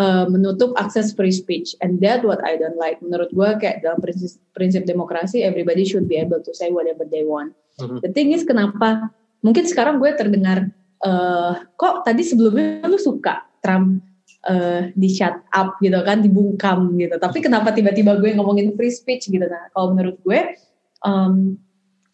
uh, 0.00 0.24
menutup 0.32 0.72
akses 0.80 1.12
free 1.12 1.36
speech, 1.36 1.76
and 1.84 2.00
that 2.00 2.24
what 2.24 2.40
I 2.40 2.56
don't 2.56 2.80
like. 2.80 2.96
Menurut 3.04 3.28
gue 3.36 3.48
kayak 3.60 3.84
dalam 3.84 4.00
prinsip, 4.00 4.40
prinsip 4.56 4.88
demokrasi, 4.88 5.44
everybody 5.44 5.84
should 5.84 6.08
be 6.08 6.16
able 6.16 6.40
to 6.40 6.56
say 6.56 6.72
whatever 6.72 7.04
they 7.04 7.28
want. 7.28 7.52
Hmm. 7.80 7.98
The 8.04 8.10
thing 8.12 8.36
is 8.36 8.44
kenapa? 8.44 9.10
Mungkin 9.40 9.64
sekarang 9.64 9.98
gue 9.98 10.12
terdengar 10.12 10.68
uh, 11.00 11.64
kok 11.80 12.04
tadi 12.04 12.20
sebelumnya 12.20 12.84
lu 12.84 13.00
suka 13.00 13.48
Trump 13.64 14.04
uh, 14.48 14.92
di 14.92 15.08
shut 15.08 15.40
up 15.56 15.80
gitu 15.80 15.96
kan, 16.04 16.20
dibungkam 16.20 16.92
gitu. 17.00 17.16
Tapi 17.16 17.40
kenapa 17.40 17.72
tiba-tiba 17.72 18.20
gue 18.20 18.36
ngomongin 18.36 18.76
free 18.76 18.92
speech 18.92 19.32
gitu? 19.32 19.44
Nah, 19.44 19.72
kalau 19.72 19.96
menurut 19.96 20.20
gue 20.20 20.60
um, 21.04 21.56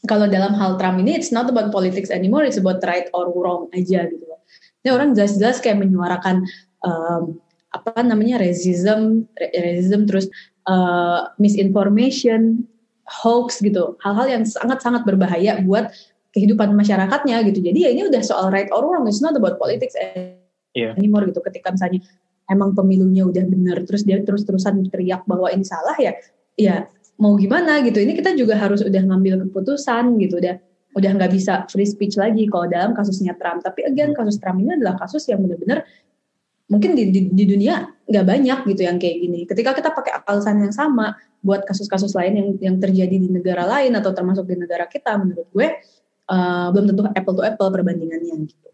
kalau 0.07 0.31
dalam 0.31 0.55
hal 0.55 0.79
Trump 0.79 1.03
ini 1.03 1.19
it's 1.19 1.35
not 1.35 1.51
about 1.51 1.75
politics 1.75 2.15
anymore, 2.15 2.47
it's 2.47 2.59
about 2.59 2.79
right 2.87 3.11
or 3.11 3.31
wrong 3.35 3.67
aja 3.75 4.07
gitu. 4.07 4.25
Ini 4.87 4.95
orang 4.95 5.19
jelas-jelas 5.19 5.59
kayak 5.59 5.83
menyuarakan 5.83 6.47
um, 6.87 7.43
apa 7.75 8.01
namanya 8.07 8.39
racism, 8.39 9.27
racism 9.37 10.07
terus 10.07 10.31
uh, 10.71 11.35
misinformation, 11.43 12.65
hoax 13.07 13.63
gitu, 13.63 13.95
hal-hal 14.03 14.27
yang 14.27 14.43
sangat-sangat 14.43 15.07
berbahaya 15.07 15.63
buat 15.63 15.95
kehidupan 16.35 16.75
masyarakatnya 16.77 17.41
gitu. 17.49 17.65
Jadi 17.65 17.79
ya 17.87 17.91
ini 17.95 18.05
udah 18.11 18.21
soal 18.21 18.53
right 18.53 18.69
or 18.75 18.85
wrong, 18.85 19.09
it's 19.09 19.25
not 19.25 19.33
about 19.39 19.57
politics 19.57 19.97
yeah. 20.77 20.93
anymore 20.99 21.25
gitu. 21.25 21.41
Ketika 21.41 21.73
misalnya 21.73 22.05
emang 22.53 22.77
pemilunya 22.77 23.25
udah 23.25 23.45
benar, 23.47 23.87
terus 23.89 24.05
dia 24.05 24.21
terus-terusan 24.21 24.91
teriak 24.93 25.25
bahwa 25.25 25.49
ini 25.49 25.65
salah 25.65 25.97
ya, 25.97 26.13
ya 26.59 26.91
mau 27.17 27.35
gimana 27.41 27.81
gitu. 27.87 28.03
Ini 28.03 28.13
kita 28.13 28.37
juga 28.37 28.59
harus 28.61 28.85
udah 28.85 29.03
ngambil 29.07 29.49
keputusan 29.49 30.21
gitu, 30.21 30.43
udah 30.43 30.61
udah 30.97 31.11
nggak 31.13 31.33
bisa 31.33 31.69
free 31.69 31.85
speech 31.85 32.17
lagi 32.17 32.49
kalau 32.49 32.69
dalam 32.69 32.93
kasusnya 32.93 33.37
Trump. 33.37 33.65
Tapi 33.65 33.85
again 33.89 34.13
kasus 34.17 34.41
Trump 34.41 34.61
ini 34.61 34.77
adalah 34.77 34.97
kasus 35.01 35.25
yang 35.29 35.45
benar-benar 35.45 35.85
mungkin 36.67 36.99
di, 36.99 37.15
di, 37.15 37.21
di 37.31 37.45
dunia 37.47 37.87
nggak 38.07 38.27
banyak 38.27 38.59
gitu 38.75 38.83
yang 38.87 38.99
kayak 38.99 39.17
gini. 39.23 39.41
Ketika 39.47 39.71
kita 39.75 39.91
pakai 39.95 40.23
alasan 40.27 40.63
yang 40.63 40.75
sama 40.75 41.15
buat 41.43 41.63
kasus-kasus 41.63 42.15
lain 42.19 42.33
yang 42.35 42.49
yang 42.59 42.77
terjadi 42.83 43.17
di 43.17 43.29
negara 43.31 43.67
lain 43.67 43.95
atau 43.95 44.11
termasuk 44.11 44.47
di 44.47 44.59
negara 44.59 44.87
kita, 44.91 45.15
menurut 45.19 45.47
gue 45.51 45.69
uh, 46.31 46.69
belum 46.75 46.85
tentu 46.91 47.03
apple 47.07 47.35
to 47.39 47.43
apple 47.47 47.71
perbandingannya 47.71 48.35
gitu. 48.51 48.69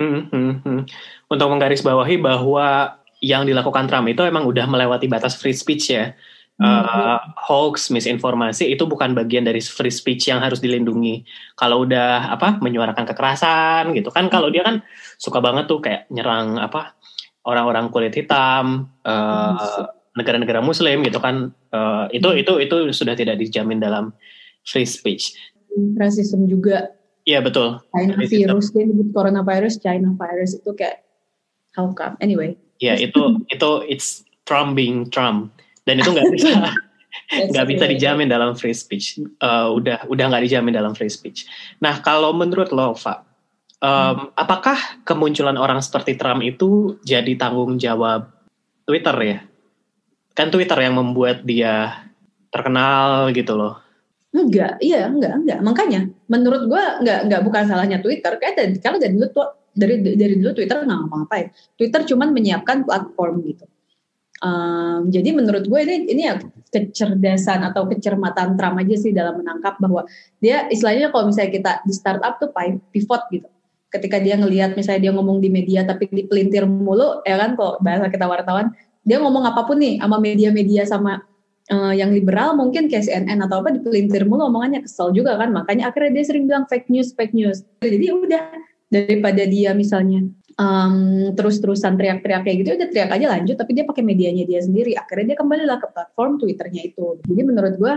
Hmm, 0.00 0.32
hmm. 0.32 0.80
Untuk 1.28 1.48
menggarisbawahi 1.52 2.16
bahwa 2.20 2.96
yang 3.20 3.44
dilakukan 3.44 3.84
Trump 3.84 4.08
itu 4.08 4.24
emang 4.24 4.48
udah 4.48 4.64
melewati 4.64 5.04
batas 5.04 5.36
free 5.36 5.52
speech 5.52 5.92
ya 5.92 6.16
uh, 6.60 7.18
hoax, 7.48 7.88
misinformasi 7.88 8.68
itu 8.68 8.84
bukan 8.84 9.16
bagian 9.16 9.48
dari 9.48 9.58
free 9.64 9.92
speech 9.92 10.28
yang 10.28 10.44
harus 10.44 10.60
dilindungi. 10.60 11.24
Kalau 11.56 11.88
udah 11.88 12.30
apa 12.30 12.60
menyuarakan 12.60 13.08
kekerasan 13.08 13.96
gitu 13.96 14.12
kan, 14.12 14.28
kalau 14.28 14.52
dia 14.52 14.62
kan 14.62 14.84
suka 15.16 15.40
banget 15.40 15.66
tuh 15.66 15.80
kayak 15.80 16.06
nyerang 16.12 16.60
apa 16.60 16.99
orang-orang 17.46 17.88
kulit 17.88 18.12
hitam, 18.12 18.90
uh, 19.04 19.88
negara-negara 20.16 20.60
Muslim 20.60 21.04
gitu 21.06 21.18
kan, 21.22 21.54
uh, 21.72 22.06
itu 22.12 22.28
hmm. 22.28 22.40
itu 22.42 22.52
itu 22.60 22.76
sudah 22.92 23.14
tidak 23.16 23.40
dijamin 23.40 23.80
dalam 23.80 24.12
free 24.66 24.86
speech. 24.86 25.36
Rasisme 25.96 26.44
juga. 26.50 26.92
Iya 27.28 27.44
betul. 27.44 27.78
China 27.92 28.16
virus, 28.16 28.72
dia 28.72 28.84
nyebut 28.88 29.12
coronavirus, 29.12 29.74
China 29.78 30.16
virus 30.16 30.56
itu 30.56 30.70
kayak 30.72 31.04
how 31.76 31.88
come? 31.92 32.16
Anyway. 32.18 32.56
Ya 32.80 32.96
itu 32.96 33.44
itu 33.52 33.70
it's 33.86 34.24
Trump 34.48 34.74
being 34.74 35.06
Trump 35.12 35.52
dan 35.86 36.00
itu 36.02 36.10
nggak 36.10 36.30
bisa 36.34 36.50
nggak 37.54 37.66
bisa 37.70 37.84
dijamin 37.86 38.26
dalam 38.26 38.58
free 38.58 38.74
speech 38.74 39.22
uh, 39.42 39.70
udah 39.70 40.06
udah 40.10 40.24
nggak 40.30 40.46
dijamin 40.46 40.74
dalam 40.74 40.94
free 40.94 41.10
speech 41.10 41.46
nah 41.78 41.98
kalau 42.02 42.34
menurut 42.34 42.70
lo 42.74 42.94
Fa 42.94 43.22
um, 43.80 44.32
apakah 44.36 44.76
kemunculan 45.02 45.56
orang 45.56 45.80
seperti 45.80 46.16
Trump 46.16 46.44
itu 46.44 47.00
jadi 47.04 47.32
tanggung 47.36 47.80
jawab 47.80 48.30
Twitter 48.84 49.16
ya 49.20 49.38
kan 50.36 50.48
Twitter 50.48 50.78
yang 50.80 50.96
membuat 50.96 51.42
dia 51.44 52.06
terkenal 52.48 53.32
gitu 53.34 53.56
loh 53.56 53.90
Enggak, 54.30 54.78
iya 54.78 55.10
enggak, 55.10 55.42
enggak. 55.42 55.58
Makanya 55.58 56.00
menurut 56.30 56.70
gua 56.70 57.02
enggak 57.02 57.26
enggak 57.26 57.42
bukan 57.42 57.62
salahnya 57.66 57.98
Twitter. 57.98 58.38
Kayak 58.38 58.54
dari, 58.62 58.78
kalau 58.78 58.98
dari 59.02 59.14
dulu 59.18 59.26
dari 59.74 59.94
dari 60.14 60.34
dulu 60.38 60.50
Twitter 60.54 60.86
nggak 60.86 60.98
ngapa-ngapain. 61.02 61.46
Twitter 61.74 62.00
cuman 62.14 62.28
menyiapkan 62.30 62.86
platform 62.86 63.42
gitu. 63.42 63.66
Um, 64.40 65.12
jadi 65.12 65.36
menurut 65.36 65.68
gue 65.68 65.80
ini 65.84 66.16
ini 66.16 66.22
ya 66.24 66.40
kecerdasan 66.72 67.60
atau 67.60 67.84
kecermatan 67.84 68.56
Trump 68.56 68.80
aja 68.80 68.96
sih 68.96 69.12
dalam 69.12 69.36
menangkap 69.36 69.76
bahwa 69.76 70.08
dia 70.40 70.64
istilahnya 70.72 71.12
kalau 71.12 71.28
misalnya 71.28 71.52
kita 71.52 71.72
di 71.84 71.92
startup 71.92 72.40
tuh 72.40 72.48
pivot 72.88 73.22
gitu. 73.28 73.48
Ketika 73.90 74.22
dia 74.22 74.38
ngelihat 74.38 74.78
misalnya 74.78 75.10
dia 75.10 75.12
ngomong 75.12 75.42
di 75.42 75.50
media 75.50 75.82
tapi 75.82 76.06
dipelintir 76.06 76.62
mulu 76.64 77.20
ya 77.26 77.36
kan 77.36 77.58
kalau 77.58 77.74
bahasa 77.82 78.06
kita 78.06 78.30
wartawan 78.30 78.70
dia 79.02 79.18
ngomong 79.18 79.42
apa 79.48 79.66
pun 79.66 79.82
nih 79.82 79.98
sama 79.98 80.22
media-media 80.22 80.82
sama 80.86 81.26
uh, 81.72 81.94
yang 81.94 82.12
liberal 82.12 82.54
mungkin 82.58 82.90
kayak 82.90 83.06
CNN 83.06 83.40
atau 83.42 83.64
apa 83.64 83.72
dipelintir 83.74 84.26
mulu 84.26 84.46
omongannya 84.50 84.84
kesel 84.84 85.14
juga 85.14 85.38
kan. 85.38 85.54
Makanya 85.54 85.90
akhirnya 85.90 86.20
dia 86.20 86.24
sering 86.26 86.44
bilang 86.50 86.64
fake 86.68 86.90
news 86.90 87.14
fake 87.14 87.32
news. 87.32 87.66
Jadi 87.80 88.06
udah 88.12 88.44
daripada 88.90 89.42
dia 89.46 89.70
misalnya 89.72 90.26
um, 90.58 91.30
terus-terusan 91.38 91.94
teriak-teriak 91.94 92.42
kayak 92.42 92.56
gitu 92.66 92.68
udah 92.74 92.88
teriak 92.90 93.10
aja 93.14 93.26
lanjut 93.30 93.54
tapi 93.54 93.70
dia 93.78 93.84
pakai 93.86 94.02
medianya 94.02 94.44
dia 94.44 94.60
sendiri. 94.60 94.98
Akhirnya 94.98 95.34
dia 95.34 95.38
kembali 95.38 95.64
lah 95.64 95.78
ke 95.78 95.88
platform 95.88 96.42
twitternya 96.42 96.82
itu. 96.90 97.22
Jadi 97.24 97.40
menurut 97.46 97.74
gue 97.78 97.94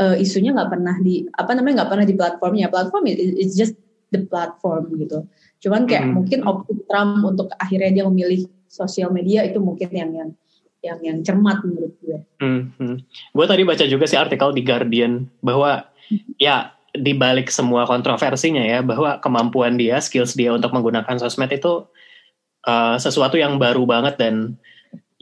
uh, 0.00 0.16
isunya 0.18 0.56
nggak 0.56 0.70
pernah 0.72 0.96
di 0.98 1.28
apa 1.28 1.52
namanya 1.52 1.84
nggak 1.84 1.90
pernah 1.92 2.06
di 2.08 2.14
platformnya. 2.16 2.66
Platform 2.72 3.04
it's 3.12 3.54
just 3.54 3.76
the 4.12 4.22
platform 4.28 4.92
gitu 5.00 5.24
cuman 5.64 5.88
kayak 5.88 6.04
hmm. 6.06 6.14
mungkin 6.14 6.40
opsi 6.44 6.72
Trump 6.86 7.24
untuk 7.24 7.48
akhirnya 7.56 7.90
dia 7.90 8.04
memilih 8.06 8.46
sosial 8.72 9.12
media 9.12 9.44
itu 9.44 9.60
mungkin 9.60 9.92
yang 9.92 10.10
yang 10.12 10.30
yang 10.82 10.98
yang 10.98 11.18
cermat 11.22 11.62
menurut 11.62 11.94
gue. 12.02 12.18
Hmm, 12.42 12.74
hmm. 12.74 12.96
Gue 13.30 13.46
tadi 13.46 13.62
baca 13.62 13.86
juga 13.86 14.04
sih 14.10 14.18
artikel 14.18 14.50
di 14.50 14.66
Guardian 14.66 15.30
bahwa 15.38 15.86
hmm. 16.10 16.42
ya 16.42 16.74
di 16.92 17.14
balik 17.16 17.48
semua 17.48 17.88
kontroversinya 17.88 18.60
ya 18.60 18.82
bahwa 18.84 19.16
kemampuan 19.22 19.78
dia, 19.78 20.02
skills 20.02 20.34
dia 20.36 20.52
untuk 20.52 20.74
menggunakan 20.74 21.16
sosmed 21.22 21.54
itu 21.54 21.86
uh, 22.66 22.96
sesuatu 22.98 23.38
yang 23.38 23.56
baru 23.56 23.86
banget 23.86 24.18
dan 24.20 24.58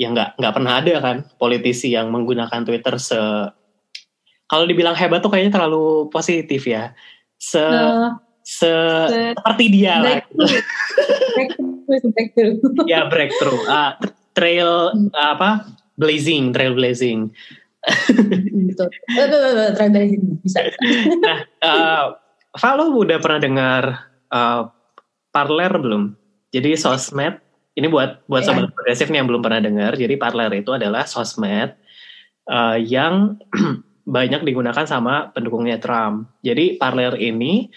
yang 0.00 0.16
nggak 0.16 0.40
nggak 0.40 0.54
pernah 0.56 0.73
ada 0.80 0.94
kan 1.04 1.16
politisi 1.37 1.92
yang 1.92 2.09
menggunakan 2.09 2.64
Twitter 2.64 2.97
se 2.97 3.20
kalau 4.49 4.64
dibilang 4.64 4.97
hebat 4.97 5.20
tuh 5.20 5.28
kayaknya 5.28 5.61
terlalu 5.61 6.09
positif 6.09 6.64
ya 6.64 6.97
se 7.37 7.61
uh, 7.61 8.16
se, 8.42 8.73
se 9.11 9.20
seperti 9.37 9.64
dia 9.70 9.94
lah 10.00 10.20
breakthrough 12.14 12.61
ya 12.90 13.06
breakthrough 13.06 13.61
uh, 13.68 13.92
trail 14.32 14.94
uh, 15.14 15.28
apa 15.37 15.68
blazing 16.00 16.54
trail 16.54 16.73
blazing 16.73 17.30
Betul. 18.68 18.88
bisa. 20.44 20.61
nah, 21.25 21.38
uh, 21.64 22.04
Valo 22.61 22.92
udah 22.92 23.18
pernah 23.23 23.40
dengar 23.40 23.82
uh, 24.28 24.68
Parler 25.30 25.73
belum? 25.78 26.12
Jadi 26.50 26.75
sosmed 26.75 27.38
ini 27.78 27.87
buat 27.87 28.26
buat 28.26 28.42
yeah. 28.42 28.52
sobat 28.52 28.75
progresif 28.75 29.06
nih 29.09 29.23
yang 29.23 29.28
belum 29.30 29.42
pernah 29.42 29.62
dengar. 29.62 29.94
Jadi 29.94 30.18
Parler 30.18 30.50
itu 30.59 30.75
adalah 30.75 31.06
sosmed 31.06 31.73
uh, 32.50 32.76
yang 32.76 33.38
banyak 34.16 34.42
digunakan 34.42 34.85
sama 34.85 35.30
pendukungnya 35.30 35.78
Trump. 35.78 36.28
Jadi 36.42 36.76
Parler 36.76 37.14
ini 37.16 37.70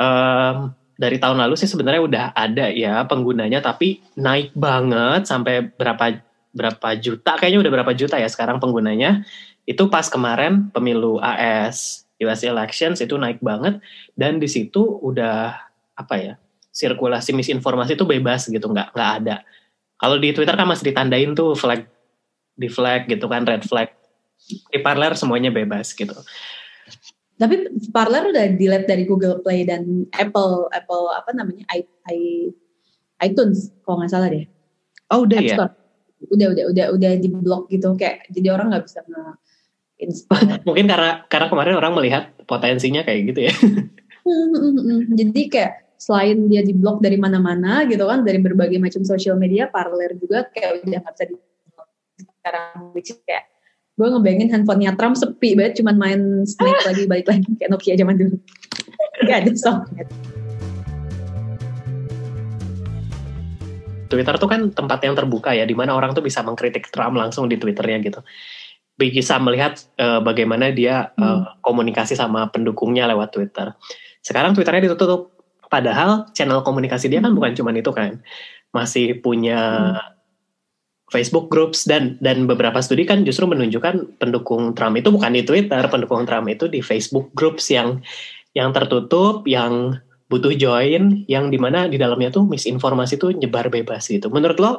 um, 0.00 0.72
dari 0.96 1.20
tahun 1.20 1.36
lalu 1.44 1.54
sih 1.60 1.68
sebenarnya 1.68 2.02
udah 2.02 2.24
ada 2.32 2.72
ya 2.72 3.04
penggunanya, 3.04 3.60
tapi 3.60 4.00
naik 4.16 4.56
banget 4.56 5.28
sampai 5.28 5.68
berapa 5.76 6.20
berapa 6.56 6.88
juta, 6.96 7.36
kayaknya 7.36 7.60
udah 7.68 7.72
berapa 7.80 7.92
juta 7.92 8.16
ya 8.16 8.28
sekarang 8.28 8.56
penggunanya. 8.56 9.24
Itu 9.68 9.92
pas 9.92 10.08
kemarin 10.08 10.72
pemilu 10.72 11.20
AS 11.20 12.06
US 12.16 12.40
elections 12.46 13.04
itu 13.04 13.12
naik 13.20 13.44
banget 13.44 13.76
dan 14.16 14.40
di 14.40 14.48
situ 14.48 14.80
udah 14.80 15.52
apa 15.96 16.14
ya 16.16 16.34
sirkulasi 16.72 17.32
misinformasi 17.36 17.96
itu 17.96 18.04
bebas 18.08 18.48
gitu 18.48 18.68
nggak 18.68 18.96
nggak 18.96 19.10
ada. 19.22 19.36
Kalau 19.96 20.16
di 20.20 20.32
Twitter 20.32 20.52
kan 20.52 20.68
masih 20.68 20.92
ditandain 20.92 21.32
tuh 21.32 21.56
flag 21.56 21.88
di 22.56 22.68
flag 22.68 23.08
gitu 23.08 23.28
kan 23.28 23.44
red 23.44 23.64
flag. 23.64 23.92
Di 24.46 24.78
Parler 24.84 25.16
semuanya 25.16 25.48
bebas 25.48 25.96
gitu. 25.96 26.12
Tapi 27.36 27.68
Parler 27.92 28.32
udah 28.32 28.44
delete 28.56 28.88
dari 28.88 29.04
Google 29.04 29.44
Play 29.44 29.68
dan 29.68 30.08
Apple 30.16 30.72
Apple 30.72 31.12
apa 31.12 31.36
namanya 31.36 31.68
i, 31.76 31.84
i 32.12 32.18
iTunes 33.20 33.72
kalau 33.84 34.00
nggak 34.00 34.12
salah 34.12 34.28
deh. 34.32 34.48
Oh 35.12 35.28
udah 35.28 35.38
App 35.40 35.48
ya. 35.48 35.56
Store 35.56 35.72
udah 36.32 36.46
udah 36.56 36.64
udah 36.72 36.86
udah 36.96 37.10
di 37.20 37.28
blok 37.28 37.68
gitu 37.68 37.92
kayak 37.94 38.24
jadi 38.32 38.56
orang 38.56 38.72
nggak 38.72 38.84
bisa 38.88 39.04
nge 39.04 39.24
mungkin 40.68 40.86
karena 40.88 41.24
karena 41.28 41.46
kemarin 41.48 41.76
orang 41.76 41.92
melihat 41.96 42.24
potensinya 42.44 43.00
kayak 43.04 43.32
gitu 43.32 43.40
ya 43.48 43.54
jadi 45.20 45.42
kayak 45.48 45.72
selain 45.96 46.44
dia 46.52 46.60
di 46.60 46.76
blok 46.76 47.00
dari 47.00 47.16
mana-mana 47.16 47.88
gitu 47.88 48.04
kan 48.04 48.20
dari 48.20 48.36
berbagai 48.36 48.76
macam 48.76 49.00
sosial 49.08 49.40
media 49.40 49.72
paralel 49.72 50.12
juga 50.20 50.44
kayak 50.52 50.84
udah 50.84 51.00
nggak 51.00 51.14
bisa 51.16 51.24
di 51.32 51.36
sekarang 52.20 52.92
which 52.92 53.08
is 53.12 53.18
kayak 53.24 53.48
gue 53.96 54.06
ngebayangin 54.12 54.52
handphonenya 54.52 54.92
Trump 55.00 55.16
sepi 55.16 55.56
banget 55.56 55.80
cuman 55.80 55.96
main 55.96 56.20
Snake 56.44 56.84
lagi 56.84 57.02
balik 57.10 57.26
lagi 57.32 57.48
kayak 57.56 57.70
Nokia 57.72 57.96
zaman 57.96 58.16
dulu 58.20 58.36
gak 59.24 59.38
ada 59.42 59.52
sosmed 59.56 60.08
Twitter 64.06 64.34
tuh 64.38 64.46
kan 64.46 64.70
tempat 64.70 65.02
yang 65.02 65.18
terbuka 65.18 65.50
ya, 65.50 65.66
di 65.66 65.74
mana 65.74 65.90
orang 65.90 66.14
tuh 66.14 66.22
bisa 66.22 66.38
mengkritik 66.38 66.94
Trump 66.94 67.18
langsung 67.18 67.50
di 67.50 67.58
Twitternya 67.58 67.98
gitu. 68.06 68.20
Bisa 68.94 69.36
melihat 69.42 69.82
uh, 69.98 70.22
bagaimana 70.22 70.70
dia 70.70 71.10
uh, 71.18 71.58
komunikasi 71.60 72.14
sama 72.16 72.48
pendukungnya 72.48 73.10
lewat 73.10 73.34
Twitter. 73.34 73.74
Sekarang 74.22 74.54
Twitternya 74.54 74.88
ditutup, 74.88 75.34
padahal 75.68 76.30
channel 76.32 76.62
komunikasi 76.62 77.10
dia 77.10 77.20
kan 77.20 77.34
bukan 77.34 77.52
cuma 77.58 77.74
itu 77.74 77.90
kan, 77.92 78.22
masih 78.72 79.20
punya 79.20 79.60
hmm. 79.98 80.15
Facebook 81.06 81.46
groups 81.46 81.86
dan 81.86 82.18
dan 82.18 82.50
beberapa 82.50 82.82
studi 82.82 83.06
kan 83.06 83.22
justru 83.22 83.46
menunjukkan 83.46 84.18
pendukung 84.18 84.74
Trump 84.74 84.98
itu 84.98 85.14
bukan 85.14 85.38
di 85.38 85.46
Twitter, 85.46 85.82
pendukung 85.86 86.26
Trump 86.26 86.50
itu 86.50 86.66
di 86.66 86.82
Facebook 86.82 87.30
groups 87.32 87.70
yang 87.70 88.02
yang 88.58 88.74
tertutup, 88.74 89.46
yang 89.46 90.02
butuh 90.26 90.50
join 90.58 91.22
yang 91.30 91.54
di 91.54 91.58
mana 91.62 91.86
di 91.86 91.94
dalamnya 91.94 92.34
tuh 92.34 92.42
misinformasi 92.50 93.22
tuh 93.22 93.30
nyebar 93.38 93.70
bebas 93.70 94.10
gitu. 94.10 94.26
Menurut 94.34 94.58
lo 94.58 94.72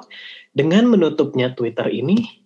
dengan 0.51 0.91
menutupnya 0.91 1.55
Twitter 1.55 1.87
ini 1.87 2.43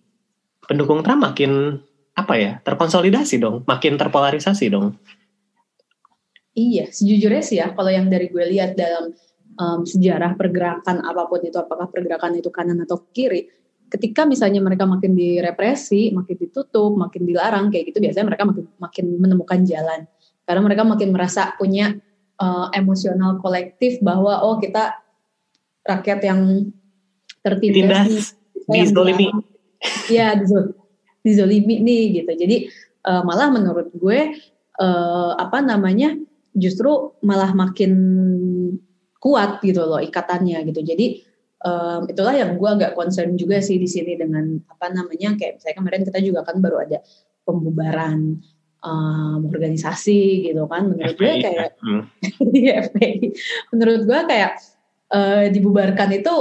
pendukung 0.62 1.02
Trump 1.02 1.26
makin 1.26 1.82
apa 2.14 2.34
ya 2.38 2.52
terkonsolidasi 2.62 3.42
dong, 3.42 3.66
makin 3.66 3.98
terpolarisasi 3.98 4.70
dong. 4.70 4.94
Iya, 6.52 6.92
sejujurnya 6.92 7.42
sih 7.42 7.56
ya 7.58 7.72
kalau 7.72 7.88
yang 7.88 8.12
dari 8.12 8.28
gue 8.28 8.44
lihat 8.44 8.76
dalam 8.76 9.16
um, 9.56 9.80
sejarah 9.88 10.36
pergerakan 10.36 11.00
apa 11.00 11.24
pun 11.24 11.40
itu, 11.40 11.56
apakah 11.56 11.88
pergerakan 11.88 12.36
itu 12.36 12.52
kanan 12.52 12.84
atau 12.84 13.08
kiri, 13.08 13.48
ketika 13.92 14.24
misalnya 14.24 14.64
mereka 14.64 14.88
makin 14.88 15.12
direpresi, 15.12 16.08
makin 16.16 16.40
ditutup, 16.40 16.96
makin 16.96 17.28
dilarang 17.28 17.68
kayak 17.68 17.92
gitu, 17.92 18.00
biasanya 18.00 18.32
mereka 18.32 18.48
makin 18.48 18.64
makin 18.80 19.06
menemukan 19.20 19.60
jalan 19.68 20.08
karena 20.48 20.60
mereka 20.64 20.82
makin 20.88 21.12
merasa 21.12 21.52
punya 21.60 21.92
uh, 22.40 22.72
emosional 22.72 23.36
kolektif 23.44 24.00
bahwa 24.00 24.40
oh 24.40 24.56
kita 24.56 24.96
rakyat 25.84 26.20
yang 26.24 26.72
tertindas, 27.44 28.34
dizolimi, 28.64 29.28
ya 30.08 30.34
dizolimi 31.20 31.82
nih 31.82 32.02
gitu. 32.22 32.32
Jadi 32.32 32.56
uh, 33.06 33.22
malah 33.26 33.52
menurut 33.52 33.92
gue 33.92 34.40
uh, 34.80 35.32
apa 35.36 35.58
namanya 35.60 36.16
justru 36.54 37.12
malah 37.22 37.52
makin 37.52 37.92
kuat 39.22 39.62
gitu 39.62 39.86
loh 39.86 40.02
ikatannya 40.02 40.64
gitu. 40.66 40.80
Jadi 40.82 41.22
um, 41.62 42.02
itulah 42.10 42.34
yang 42.34 42.58
gue 42.58 42.68
agak 42.68 42.92
concern 42.98 43.34
juga 43.38 43.62
sih 43.62 43.78
di 43.78 43.88
sini 43.88 44.18
dengan 44.18 44.58
apa 44.68 44.90
namanya 44.90 45.38
kayak 45.38 45.58
misalnya 45.58 45.76
kemarin 45.78 46.02
kita 46.06 46.18
juga 46.22 46.40
kan 46.46 46.56
baru 46.58 46.76
ada 46.82 46.98
pembubaran 47.42 48.42
um, 48.82 49.40
organisasi 49.48 50.50
gitu 50.50 50.66
kan. 50.66 50.90
Menurut 50.90 51.16
gue 51.16 51.32
kayak 51.40 51.78
hmm. 51.80 52.02
Iya, 52.62 52.72
FPI. 52.90 53.26
Menurut 53.74 54.02
gue 54.04 54.20
kayak 54.28 54.52
uh, 55.14 55.44
dibubarkan 55.48 56.10
itu 56.18 56.34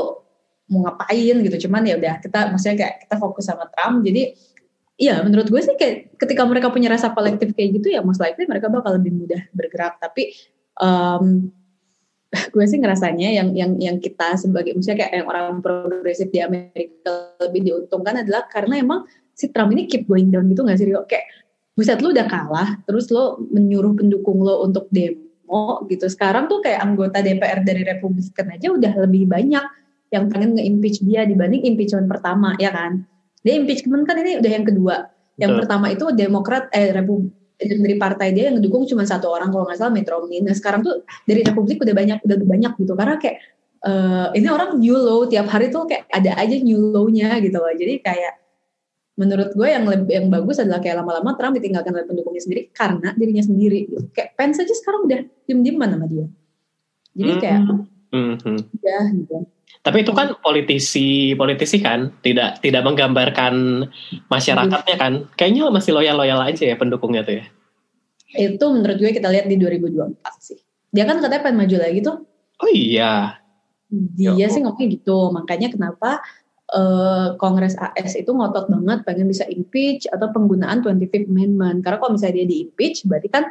mau 0.72 0.80
ngapain 0.88 1.36
gitu. 1.46 1.68
Cuman 1.70 1.86
ya 1.86 1.96
udah 1.98 2.20
kita 2.20 2.40
maksudnya 2.52 2.78
kayak 2.86 2.96
kita 3.08 3.16
fokus 3.22 3.46
sama 3.48 3.70
Trump. 3.70 4.04
Jadi 4.04 4.52
Iya, 5.02 5.18
menurut 5.26 5.50
gue 5.50 5.58
sih 5.66 5.74
kayak 5.74 6.14
ketika 6.22 6.46
mereka 6.46 6.70
punya 6.70 6.86
rasa 6.94 7.10
kolektif 7.10 7.58
kayak 7.58 7.82
gitu 7.82 7.90
ya 7.90 8.06
most 8.06 8.22
likely 8.22 8.46
mereka 8.46 8.70
bakal 8.70 8.94
lebih 8.94 9.10
mudah 9.10 9.50
bergerak. 9.50 9.98
Tapi 9.98 10.30
um, 10.78 11.50
gue 12.54 12.66
sih 12.68 12.80
ngerasanya 12.80 13.30
yang 13.36 13.50
yang 13.52 13.72
yang 13.76 13.98
kita 14.00 14.40
sebagai 14.40 14.72
misalnya 14.72 15.04
kayak 15.04 15.14
yang 15.24 15.28
orang 15.28 15.60
progresif 15.60 16.32
di 16.32 16.40
Amerika 16.40 17.36
lebih 17.44 17.68
diuntungkan 17.68 18.24
adalah 18.24 18.48
karena 18.48 18.80
emang 18.80 19.04
si 19.36 19.52
Trump 19.52 19.76
ini 19.76 19.88
keep 19.88 20.08
going 20.08 20.32
down 20.32 20.48
gitu 20.48 20.64
gak 20.64 20.80
sih 20.80 20.88
Rio? 20.88 21.04
Kayak 21.08 21.28
buset 21.76 22.00
lu 22.00 22.16
udah 22.16 22.28
kalah, 22.28 22.80
terus 22.88 23.12
lo 23.12 23.42
menyuruh 23.52 23.96
pendukung 24.00 24.40
lo 24.44 24.64
untuk 24.64 24.88
demo 24.92 25.84
gitu. 25.92 26.08
Sekarang 26.08 26.48
tuh 26.48 26.64
kayak 26.64 26.80
anggota 26.84 27.20
DPR 27.20 27.64
dari 27.64 27.84
Republikan 27.84 28.48
aja 28.54 28.68
udah 28.72 28.94
lebih 29.08 29.28
banyak 29.28 29.66
yang 30.12 30.28
pengen 30.28 30.60
nge-impeach 30.60 31.04
dia 31.08 31.24
dibanding 31.24 31.64
impeachment 31.64 32.08
pertama, 32.12 32.56
ya 32.60 32.72
kan? 32.72 33.04
Dia 33.42 33.58
impeachment 33.58 34.04
kan 34.08 34.20
ini 34.20 34.44
udah 34.44 34.52
yang 34.52 34.66
kedua. 34.68 34.96
Yang 35.40 35.52
Betul. 35.56 35.62
pertama 35.66 35.86
itu 35.90 36.06
Demokrat 36.14 36.64
eh 36.76 36.92
Republik 36.94 37.41
dari 37.62 37.96
partai 37.98 38.34
dia 38.34 38.50
yang 38.50 38.58
ngedukung 38.58 38.90
cuma 38.90 39.06
satu 39.06 39.30
orang 39.30 39.54
kalau 39.54 39.70
nggak 39.70 39.78
salah 39.78 39.94
Mitt 39.94 40.10
Romney. 40.10 40.42
Nah 40.42 40.56
sekarang 40.58 40.82
tuh 40.82 41.06
dari 41.30 41.46
Republik 41.46 41.78
udah 41.82 41.94
banyak 41.94 42.18
udah 42.26 42.38
banyak 42.42 42.74
gitu 42.82 42.94
karena 42.98 43.16
kayak 43.22 43.38
uh, 43.86 44.28
ini 44.34 44.48
orang 44.50 44.78
new 44.82 44.98
low 44.98 45.30
tiap 45.30 45.50
hari 45.50 45.70
tuh 45.70 45.86
kayak 45.86 46.10
ada 46.10 46.38
aja 46.38 46.56
new 46.58 46.80
low-nya 46.92 47.38
gitu 47.42 47.58
loh. 47.58 47.74
Jadi 47.74 48.02
kayak 48.02 48.34
menurut 49.20 49.54
gue 49.54 49.68
yang 49.68 49.86
lebih 49.86 50.10
yang 50.10 50.28
bagus 50.34 50.58
adalah 50.58 50.82
kayak 50.82 51.04
lama-lama 51.04 51.38
Trump 51.38 51.54
ditinggalkan 51.60 51.94
oleh 51.94 52.08
pendukungnya 52.10 52.42
sendiri 52.42 52.62
karena 52.74 53.14
dirinya 53.14 53.44
sendiri. 53.46 53.80
Gitu. 53.86 54.06
Kayak 54.16 54.30
Pence 54.34 54.58
aja 54.64 54.74
sekarang 54.74 55.02
udah 55.06 55.20
diem-dieman 55.46 55.90
sama 55.94 56.06
dia. 56.10 56.26
Jadi 57.12 57.34
kayak 57.44 57.60
mm 58.12 58.34
-hmm. 58.40 58.58
ya 58.82 59.02
gitu. 59.12 59.36
Tapi 59.82 60.06
itu 60.06 60.12
kan 60.14 60.38
politisi 60.44 61.34
politisi 61.34 61.82
kan 61.82 62.14
tidak 62.22 62.62
tidak 62.62 62.86
menggambarkan 62.86 63.88
masyarakatnya 64.30 64.96
kan. 65.00 65.14
Kayaknya 65.34 65.72
masih 65.74 65.92
loyal-loyal 65.98 66.44
aja 66.44 66.64
ya 66.70 66.76
pendukungnya 66.78 67.26
tuh 67.26 67.42
ya. 67.42 67.46
Itu 68.38 68.66
menurut 68.70 68.98
gue 69.02 69.12
kita 69.12 69.28
lihat 69.32 69.50
di 69.50 69.58
2024 69.58 70.22
sih. 70.38 70.60
Dia 70.92 71.08
kan 71.08 71.24
katanya 71.24 71.42
pengen 71.42 71.58
maju 71.66 71.78
lagi 71.82 72.00
tuh. 72.04 72.18
Oh 72.62 72.70
iya. 72.70 73.42
Dia 73.92 74.38
Yo. 74.38 74.48
sih 74.48 74.62
ngomongnya 74.64 74.88
gitu. 74.92 75.18
Makanya 75.34 75.68
kenapa 75.74 76.22
uh, 76.72 77.36
Kongres 77.36 77.76
AS 77.76 78.16
itu 78.16 78.32
ngotot 78.32 78.72
banget 78.72 79.04
pengen 79.04 79.28
bisa 79.28 79.44
impeach 79.50 80.08
atau 80.08 80.32
penggunaan 80.32 80.86
25th 80.86 81.28
Amendment. 81.28 81.84
Karena 81.84 81.98
kalau 82.00 82.12
misalnya 82.16 82.44
dia 82.44 82.48
di 82.48 82.58
impeach 82.70 83.04
berarti 83.10 83.28
kan 83.28 83.44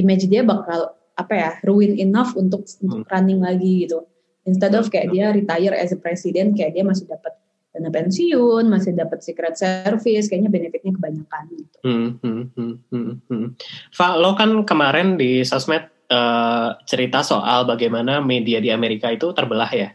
image 0.00 0.30
dia 0.30 0.40
bakal 0.46 0.96
apa 1.12 1.32
ya 1.36 1.50
ruin 1.68 2.00
enough 2.00 2.32
untuk, 2.38 2.64
hmm. 2.64 2.88
untuk 2.88 3.08
running 3.12 3.44
lagi 3.44 3.88
gitu. 3.88 4.04
Instead 4.42 4.74
of 4.74 4.90
kayak 4.90 5.14
dia 5.14 5.30
retire 5.30 5.74
as 5.74 5.94
a 5.94 5.98
president, 5.98 6.58
kayak 6.58 6.74
dia 6.74 6.82
masih 6.82 7.06
dapat 7.06 7.38
dana 7.72 7.88
pensiun, 7.88 8.68
masih 8.68 8.92
dapat 8.92 9.24
secret 9.24 9.56
service, 9.56 10.28
kayaknya 10.28 10.50
benefitnya 10.52 10.92
kebanyakan 10.92 11.42
gitu. 11.56 11.78
Hmm, 11.86 12.08
hmm, 12.20 12.42
hmm, 12.52 12.74
hmm, 12.92 13.12
hmm. 13.32 13.46
Fa, 13.94 14.20
lo 14.20 14.36
kan 14.36 14.66
kemarin 14.68 15.16
di 15.16 15.40
sosmed 15.40 15.88
uh, 16.12 16.76
cerita 16.84 17.24
soal 17.24 17.64
bagaimana 17.64 18.20
media 18.20 18.60
di 18.60 18.68
Amerika 18.68 19.08
itu 19.08 19.32
terbelah 19.32 19.72
ya. 19.72 19.88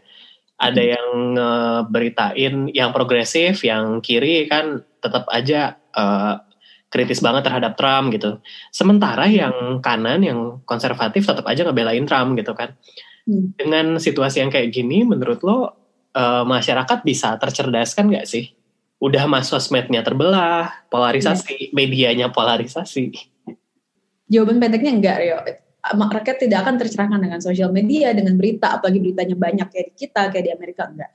Ada 0.58 0.82
hmm. 0.82 0.90
yang 0.90 1.08
uh, 1.38 1.80
beritain 1.86 2.54
yang 2.74 2.90
progresif, 2.90 3.62
yang 3.62 4.02
kiri 4.02 4.50
kan 4.50 4.82
tetap 4.98 5.30
aja 5.30 5.78
uh, 5.94 6.42
kritis 6.90 7.22
banget 7.22 7.46
terhadap 7.46 7.78
Trump 7.78 8.10
gitu. 8.10 8.42
Sementara 8.74 9.30
yang 9.30 9.78
kanan, 9.84 10.26
yang 10.26 10.64
konservatif 10.66 11.28
tetap 11.28 11.46
aja 11.46 11.62
ngebelain 11.62 12.08
Trump 12.10 12.34
gitu 12.34 12.58
kan. 12.58 12.74
Hmm. 13.28 13.52
Dengan 13.52 14.00
situasi 14.00 14.40
yang 14.40 14.48
kayak 14.48 14.72
gini, 14.72 15.04
menurut 15.04 15.44
lo 15.44 15.76
uh, 16.16 16.44
masyarakat 16.48 17.04
bisa 17.04 17.36
tercerdaskan 17.36 18.08
nggak 18.08 18.24
sih? 18.24 18.56
Udah 18.98 19.28
mas 19.28 19.52
sosmednya 19.52 20.00
terbelah, 20.00 20.88
polarisasi, 20.88 21.70
yeah. 21.70 21.76
medianya 21.76 22.26
polarisasi. 22.32 23.12
Jawaban 24.32 24.58
pendeknya 24.58 24.92
enggak, 24.96 25.16
Rio. 25.20 25.38
Rakyat 25.88 26.36
tidak 26.40 26.58
akan 26.66 26.74
tercerahkan 26.80 27.20
dengan 27.20 27.40
sosial 27.44 27.70
media, 27.70 28.16
dengan 28.16 28.34
berita, 28.34 28.80
apalagi 28.80 28.98
beritanya 28.98 29.36
banyak 29.36 29.68
kayak 29.70 29.86
di 29.92 29.94
kita, 29.94 30.22
kayak 30.32 30.44
di 30.48 30.52
Amerika, 30.56 30.82
enggak. 30.88 31.12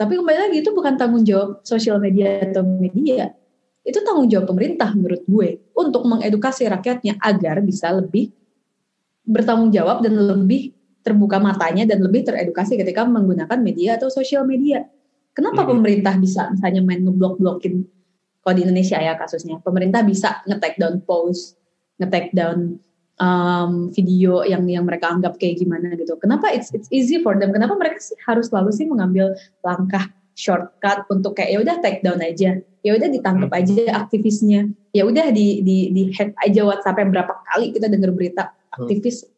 Tapi 0.00 0.12
kembali 0.16 0.38
lagi, 0.48 0.56
itu 0.64 0.72
bukan 0.72 0.96
tanggung 0.96 1.22
jawab 1.28 1.60
sosial 1.62 2.00
media 2.00 2.48
atau 2.48 2.64
media. 2.64 3.30
Itu 3.84 4.00
tanggung 4.00 4.32
jawab 4.32 4.48
pemerintah 4.48 4.90
menurut 4.96 5.22
gue, 5.28 5.48
untuk 5.76 6.08
mengedukasi 6.08 6.64
rakyatnya 6.66 7.20
agar 7.20 7.60
bisa 7.60 7.92
lebih 7.92 8.32
bertanggung 9.24 9.70
jawab 9.70 10.02
dan 10.02 10.16
lebih 10.16 10.79
terbuka 11.00 11.40
matanya 11.40 11.88
dan 11.88 12.04
lebih 12.04 12.28
teredukasi 12.28 12.76
ketika 12.76 13.08
menggunakan 13.08 13.58
media 13.60 13.96
atau 13.96 14.12
sosial 14.12 14.44
media. 14.44 14.84
Kenapa 15.32 15.64
hmm. 15.64 15.70
pemerintah 15.72 16.14
bisa 16.20 16.50
misalnya 16.52 16.82
main 16.84 17.02
ngeblok-blokin 17.06 17.86
kalau 18.40 18.54
di 18.56 18.62
Indonesia 18.64 18.96
ya 18.96 19.14
kasusnya, 19.20 19.60
pemerintah 19.60 20.00
bisa 20.00 20.40
nge-take 20.48 20.80
down 20.80 21.04
post, 21.04 21.60
nge-take 22.00 22.32
down 22.32 22.80
um, 23.20 23.92
video 23.92 24.40
yang 24.48 24.64
yang 24.64 24.88
mereka 24.88 25.12
anggap 25.12 25.36
kayak 25.36 25.60
gimana 25.60 25.92
gitu. 25.92 26.16
Kenapa 26.16 26.48
it's 26.48 26.72
it's 26.72 26.88
easy 26.88 27.20
for 27.20 27.36
them? 27.36 27.52
Kenapa 27.52 27.76
mereka 27.76 28.00
sih 28.00 28.16
harus 28.24 28.48
selalu 28.48 28.72
sih 28.72 28.88
mengambil 28.88 29.36
langkah 29.60 30.08
shortcut 30.40 31.04
untuk 31.12 31.36
kayak 31.36 31.52
ya 31.52 31.58
udah 31.60 31.76
take 31.84 32.00
down 32.00 32.16
aja, 32.24 32.56
ya 32.80 32.90
udah 32.96 33.08
ditangkap 33.12 33.50
hmm. 33.52 33.60
aja 33.60 33.82
aktivisnya, 34.00 34.60
ya 34.96 35.04
udah 35.04 35.26
di 35.36 35.60
di 35.60 35.92
di 35.92 36.02
hack 36.16 36.32
aja 36.40 36.64
WhatsApp 36.64 37.12
berapa 37.12 37.44
kali 37.54 37.76
kita 37.76 37.92
dengar 37.92 38.16
berita 38.16 38.56
aktivis 38.72 39.28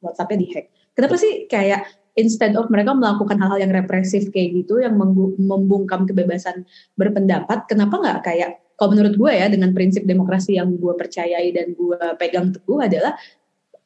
WhatsAppnya 0.00 0.38
dihack. 0.40 0.66
Kenapa 0.96 1.14
sih 1.16 1.46
kayak 1.46 1.86
instead 2.18 2.56
of 2.58 2.68
mereka 2.68 2.92
melakukan 2.92 3.38
hal-hal 3.38 3.60
yang 3.62 3.72
represif 3.72 4.28
kayak 4.34 4.64
gitu, 4.64 4.82
yang 4.82 4.98
membungkam 5.38 6.04
kebebasan 6.04 6.66
berpendapat, 6.98 7.64
kenapa 7.70 7.96
nggak 8.00 8.20
kayak 8.26 8.50
kalau 8.74 8.96
menurut 8.96 9.12
gue 9.12 9.32
ya 9.36 9.46
dengan 9.52 9.76
prinsip 9.76 10.08
demokrasi 10.08 10.56
yang 10.56 10.72
gue 10.80 10.94
percayai 10.96 11.52
dan 11.52 11.76
gue 11.76 12.00
pegang 12.16 12.48
teguh 12.48 12.80
adalah 12.80 13.12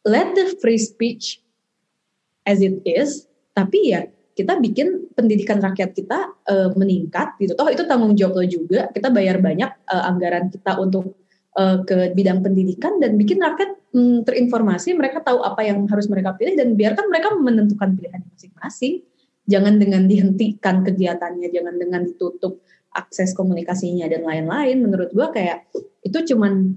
let 0.06 0.30
the 0.38 0.54
free 0.62 0.78
speech 0.78 1.42
as 2.46 2.62
it 2.62 2.78
is, 2.86 3.26
tapi 3.58 3.90
ya 3.90 4.06
kita 4.34 4.58
bikin 4.58 5.10
pendidikan 5.14 5.62
rakyat 5.62 5.94
kita 5.94 6.30
uh, 6.50 6.70
meningkat 6.74 7.38
gitu. 7.38 7.54
Toh 7.54 7.70
itu 7.70 7.86
tanggung 7.86 8.14
jawab 8.18 8.42
lo 8.42 8.44
juga. 8.46 8.90
Kita 8.90 9.10
bayar 9.14 9.38
banyak 9.38 9.70
uh, 9.90 10.04
anggaran 10.10 10.50
kita 10.50 10.78
untuk 10.78 11.18
uh, 11.54 11.82
ke 11.86 12.14
bidang 12.14 12.42
pendidikan 12.42 12.98
dan 12.98 13.14
bikin 13.14 13.38
rakyat 13.38 13.78
mm, 13.94 14.26
terinformasi, 14.26 14.98
mereka 14.98 15.22
tahu 15.22 15.40
apa 15.46 15.62
yang 15.62 15.86
harus 15.86 16.10
mereka 16.10 16.34
pilih 16.34 16.58
dan 16.58 16.74
biarkan 16.74 17.06
mereka 17.06 17.32
menentukan 17.38 17.94
pilihan 17.94 18.22
masing-masing. 18.34 19.06
Jangan 19.46 19.78
dengan 19.78 20.08
dihentikan 20.10 20.82
kegiatannya, 20.82 21.48
jangan 21.52 21.76
dengan 21.78 22.02
ditutup 22.02 22.64
akses 22.90 23.36
komunikasinya 23.36 24.10
dan 24.10 24.26
lain-lain. 24.26 24.82
Menurut 24.82 25.14
gua 25.14 25.30
kayak 25.30 25.70
itu 26.02 26.34
cuman 26.34 26.74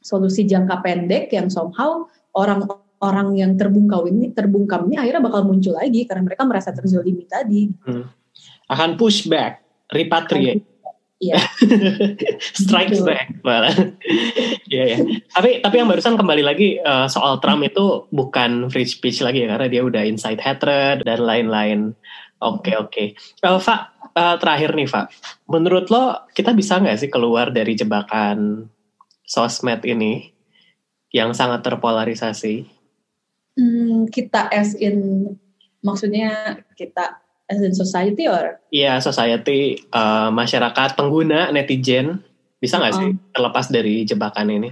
solusi 0.00 0.46
jangka 0.46 0.80
pendek 0.86 1.34
yang 1.34 1.50
somehow 1.50 2.06
orang-orang 2.32 3.28
yang 3.34 3.52
terbungkau 3.58 4.06
ini 4.06 4.30
terbungkam 4.30 4.86
ini 4.86 5.02
akhirnya 5.02 5.22
bakal 5.24 5.42
muncul 5.42 5.74
lagi 5.74 6.06
karena 6.06 6.22
mereka 6.24 6.46
merasa 6.46 6.70
terzolimi 6.70 7.26
tadi. 7.26 7.66
Hmm. 7.82 8.06
Akan 8.70 8.94
pushback, 8.94 9.62
repatriate. 9.90 10.62
Iya. 11.16 11.40
Strike 12.60 12.92
Gitu. 12.92 13.04
back 13.08 13.40
malah. 13.40 13.72
Iya 14.66 14.84
ya. 14.84 14.98
Tapi 15.30 15.62
tapi 15.62 15.74
yang 15.78 15.88
barusan 15.88 16.18
kembali 16.18 16.42
lagi 16.42 16.78
eh, 16.82 17.06
soal 17.06 17.38
Trump 17.38 17.62
itu 17.62 18.10
bukan 18.10 18.66
free 18.70 18.86
speech 18.86 19.22
lagi 19.22 19.46
ya 19.46 19.54
karena 19.54 19.68
dia 19.70 19.82
udah 19.86 20.02
incite 20.02 20.42
hatred 20.42 21.06
dan 21.06 21.20
lain-lain. 21.22 21.94
Oke 22.42 22.76
oke. 22.76 23.04
Eh, 23.16 23.58
Fa, 23.62 23.94
eh, 24.12 24.36
terakhir 24.42 24.74
nih 24.74 24.88
Fa. 24.90 25.06
Menurut 25.48 25.88
lo 25.88 26.26
kita 26.34 26.52
bisa 26.52 26.82
nggak 26.82 26.98
sih 26.98 27.10
keluar 27.10 27.54
dari 27.54 27.78
jebakan 27.78 28.66
sosmed 29.22 29.82
ini 29.86 30.34
yang 31.14 31.32
sangat 31.32 31.62
terpolarisasi? 31.64 32.66
Hmm, 33.56 34.04
kita 34.12 34.52
as 34.52 34.76
in 34.76 35.32
maksudnya 35.80 36.60
kita 36.76 37.22
as 37.46 37.62
in 37.62 37.72
society 37.72 38.26
or 38.26 38.58
Iya, 38.74 38.98
society, 38.98 39.78
eh, 39.80 40.28
masyarakat, 40.34 40.98
pengguna, 40.98 41.54
netizen, 41.54 42.20
bisa 42.66 42.82
nggak 42.82 42.94
sih 42.98 43.10
terlepas 43.30 43.66
dari 43.70 44.02
jebakan 44.02 44.50
ini? 44.50 44.70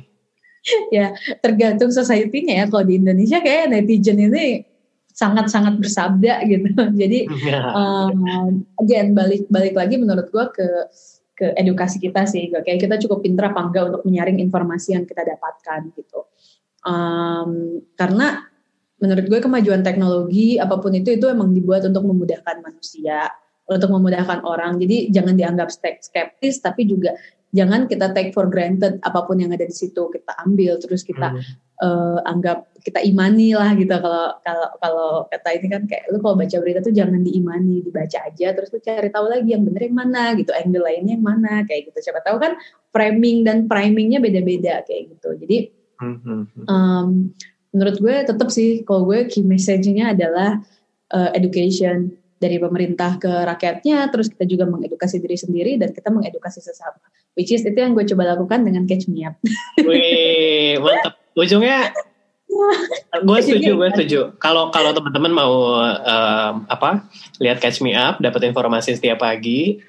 tergantung 1.45 1.95
society-nya 1.95 2.55
ya. 2.61 2.67
Kalau 2.67 2.85
di 2.85 2.99
Indonesia 2.99 3.39
kayak 3.39 3.71
netizen 3.71 4.19
ini 4.19 4.65
sangat-sangat 5.15 5.79
bersabda 5.79 6.43
gitu. 6.51 6.69
Jadi 7.01 7.19
um, 7.79 8.67
again 8.83 9.15
balik 9.15 9.47
balik 9.47 9.79
lagi 9.79 9.95
menurut 9.97 10.27
gua 10.35 10.51
ke 10.51 10.67
ke 11.35 11.51
edukasi 11.59 11.99
kita 11.99 12.31
sih 12.31 12.47
kayak 12.51 12.79
kita 12.79 12.95
cukup 13.07 13.27
pintar 13.27 13.51
apa 13.51 13.67
enggak 13.67 13.91
untuk 13.91 14.03
menyaring 14.07 14.39
informasi 14.39 14.95
yang 14.95 15.03
kita 15.07 15.23
dapatkan 15.23 15.91
gitu 15.95 16.27
Um, 16.85 17.81
karena 17.97 18.45
menurut 19.01 19.25
gue 19.25 19.41
kemajuan 19.41 19.81
teknologi 19.81 20.61
apa 20.61 20.77
pun 20.77 20.93
itu 20.93 21.17
itu 21.17 21.25
emang 21.33 21.57
dibuat 21.57 21.81
untuk 21.89 22.05
memudahkan 22.05 22.61
manusia 22.61 23.33
untuk 23.65 23.89
memudahkan 23.89 24.45
orang 24.45 24.77
jadi 24.77 25.09
jangan 25.09 25.33
dianggap 25.33 25.73
skeptis 25.73 26.61
tapi 26.61 26.85
juga 26.85 27.17
jangan 27.55 27.87
kita 27.87 28.11
take 28.11 28.35
for 28.35 28.51
granted 28.51 28.99
apa 29.07 29.23
pun 29.23 29.39
yang 29.39 29.55
ada 29.55 29.65
di 29.65 29.73
situ 29.73 30.11
kita 30.11 30.35
ambil 30.43 30.77
terus 30.83 31.07
kita 31.07 31.31
Hmm. 31.35 31.41
eh, 31.83 32.19
anggap 32.31 32.71
kita 32.83 33.01
imani 33.03 33.57
lah 33.57 33.75
gitu 33.75 33.91
kalau 33.91 34.37
kalau 34.45 34.69
kalau 34.79 35.11
kata 35.27 35.49
ini 35.59 35.67
kan 35.73 35.83
kayak 35.89 36.11
lu 36.13 36.19
kalau 36.23 36.37
baca 36.37 36.57
berita 36.61 36.85
tuh 36.85 36.95
jangan 36.95 37.23
diimani 37.23 37.81
dibaca 37.81 38.19
aja 38.29 38.53
terus 38.55 38.71
lu 38.71 38.79
cari 38.79 39.09
tahu 39.09 39.27
lagi 39.27 39.55
yang 39.55 39.65
bener 39.65 39.89
yang 39.89 39.97
mana 39.97 40.37
gitu 40.39 40.53
angle 40.55 40.85
lainnya 40.85 41.17
yang 41.17 41.25
mana 41.25 41.65
kayak 41.67 41.91
gitu 41.91 42.11
siapa 42.11 42.21
tahu 42.23 42.37
kan 42.39 42.55
framing 42.95 43.43
dan 43.43 43.67
primingnya 43.67 44.23
beda-beda 44.23 44.85
kayak 44.87 45.17
gitu 45.17 45.29
jadi 45.41 45.59
hmm. 45.99 46.69
um, 46.69 47.33
menurut 47.75 47.97
gue 47.99 48.17
tetap 48.23 48.49
sih 48.55 48.87
kalau 48.87 49.09
gue 49.11 49.27
key 49.27 49.43
message-nya 49.43 50.15
adalah 50.15 50.63
uh, 51.11 51.31
education 51.35 52.15
dari 52.39 52.59
pemerintah 52.59 53.17
ke 53.17 53.31
rakyatnya 53.31 54.11
terus 54.11 54.29
kita 54.29 54.45
juga 54.45 54.65
mengedukasi 54.69 55.23
diri 55.23 55.39
sendiri 55.39 55.73
dan 55.81 55.95
kita 55.95 56.11
mengedukasi 56.11 56.61
sesama 56.61 56.99
which 57.39 57.51
is 57.51 57.63
itu 57.63 57.79
yang 57.79 57.95
gue 57.95 58.05
coba 58.05 58.35
lakukan 58.37 58.63
dengan 58.63 58.85
catch 58.85 59.07
me 59.11 59.25
up 59.27 59.39
Wih, 59.89 60.79
mantap. 60.83 61.19
Ujungnya 61.35 61.91
gue 63.27 63.39
setuju, 63.43 63.71
gue 63.75 63.89
setuju. 63.95 64.21
Kalau 64.39 64.71
kalau 64.71 64.95
teman-teman 64.95 65.33
mau 65.35 65.55
em, 65.83 66.55
apa 66.71 67.07
lihat 67.43 67.59
Catch 67.59 67.83
Me 67.83 67.95
Up, 67.95 68.23
dapat 68.23 68.47
informasi 68.47 68.95
setiap 68.95 69.23
pagi, 69.23 69.83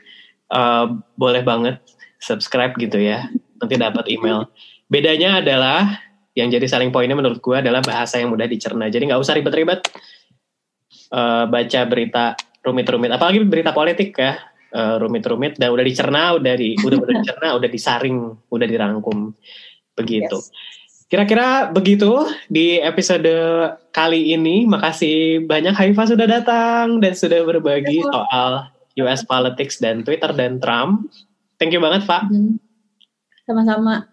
eh, 0.50 0.86
boleh 1.18 1.42
banget 1.46 1.82
subscribe 2.18 2.74
gitu 2.82 2.98
ya. 2.98 3.30
Nanti 3.62 3.76
dapat 3.78 4.06
email. 4.10 4.50
Bedanya 4.90 5.42
adalah 5.42 6.02
yang 6.36 6.52
jadi 6.52 6.68
saling 6.68 6.92
poinnya 6.92 7.16
menurut 7.16 7.40
gue 7.40 7.56
adalah 7.56 7.80
bahasa 7.80 8.20
yang 8.20 8.34
mudah 8.34 8.50
dicerna. 8.50 8.92
Jadi 8.92 9.08
nggak 9.08 9.22
usah 9.22 9.38
ribet-ribet 9.40 9.88
eh, 11.16 11.46
baca 11.48 11.82
berita 11.88 12.36
rumit-rumit, 12.62 13.16
apalagi 13.16 13.40
berita 13.48 13.72
politik 13.72 14.12
ya. 14.20 14.36
eh, 14.76 14.96
rumit-rumit 15.00 15.56
dan 15.56 15.72
udah 15.72 15.86
dicerna, 15.88 16.36
udah 16.36 16.54
di 16.60 16.76
udah 16.76 16.98
udah 17.08 17.16
dicerna, 17.16 17.48
udah 17.56 17.70
disaring, 17.72 18.18
udah 18.52 18.68
dirangkum 18.68 19.32
begitu. 19.96 20.36
Yes. 20.36 20.52
Kira-kira 21.08 21.70
begitu 21.70 22.12
di 22.50 22.82
episode 22.82 23.30
kali 23.94 24.36
ini. 24.36 24.66
Makasih 24.66 25.46
banyak 25.46 25.72
Haifa 25.72 26.10
sudah 26.10 26.28
datang 26.28 27.00
dan 27.00 27.14
sudah 27.16 27.46
berbagi 27.46 28.02
Ya. 28.02 28.10
soal 28.10 28.52
US 29.00 29.22
politics 29.24 29.78
dan 29.78 30.02
Twitter 30.02 30.34
dan 30.34 30.60
Trump. 30.60 31.08
Thank 31.56 31.72
you 31.72 31.80
banget, 31.80 32.04
Pak. 32.04 32.28
Mhm. 32.28 32.60
sama-sama 33.46 34.10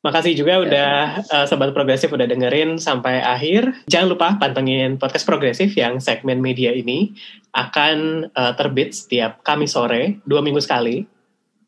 Makasih 0.00 0.32
juga 0.32 0.64
udah 0.64 1.20
eh, 1.20 1.44
Sobat 1.44 1.76
Progresif 1.76 2.08
udah 2.08 2.24
dengerin 2.24 2.80
sampai 2.80 3.20
akhir. 3.20 3.84
Jangan 3.84 4.08
lupa 4.08 4.28
pantengin 4.40 4.96
podcast 4.96 5.28
Progresif 5.28 5.76
yang 5.76 6.00
segmen 6.00 6.40
media 6.40 6.72
ini 6.72 7.12
akan 7.52 8.28
eh, 8.32 8.52
terbit 8.56 8.96
setiap 8.96 9.44
Kamis 9.44 9.76
sore, 9.76 10.24
dua 10.24 10.40
minggu 10.40 10.56
sekali. 10.64 11.04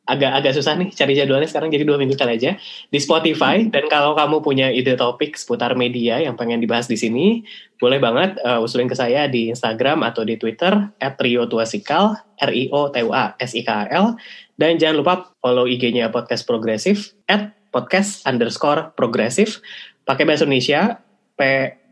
Agak 0.02 0.34
agak 0.34 0.58
susah 0.58 0.74
nih 0.80 0.90
cari 0.90 1.14
jadwalnya 1.14 1.46
sekarang 1.46 1.70
jadi 1.70 1.86
dua 1.86 1.94
minggu 1.94 2.16
kali 2.16 2.40
aja 2.40 2.56
di 2.88 2.98
Spotify. 2.98 3.68
Dan 3.68 3.92
kalau 3.92 4.16
kamu 4.16 4.40
punya 4.40 4.72
ide 4.72 4.96
topik 4.96 5.36
seputar 5.36 5.76
media 5.76 6.16
yang 6.18 6.34
pengen 6.34 6.58
dibahas 6.58 6.88
di 6.88 6.96
sini, 6.96 7.44
boleh 7.76 8.00
banget 8.00 8.40
eh, 8.40 8.64
usulin 8.64 8.88
ke 8.88 8.96
saya 8.96 9.28
di 9.28 9.52
Instagram 9.52 10.00
atau 10.08 10.24
di 10.24 10.40
Twitter 10.40 10.72
@riotuasikal 10.96 12.16
r 12.40 12.50
i 12.56 12.72
o 12.72 12.88
t 12.88 12.96
u 13.04 13.12
a 13.12 13.36
s 13.36 13.52
i 13.52 13.60
k 13.60 13.68
a 13.68 13.92
l 13.92 14.16
dan 14.56 14.80
jangan 14.80 15.04
lupa 15.04 15.14
follow 15.44 15.68
IG-nya 15.68 16.08
podcast 16.08 16.48
Progresif 16.48 17.12
at 17.28 17.61
podcast 17.72 18.22
underscore 18.28 18.92
progresif 18.94 19.58
pakai 20.04 20.28
bahasa 20.28 20.44
Indonesia 20.44 21.00
P 21.34 21.40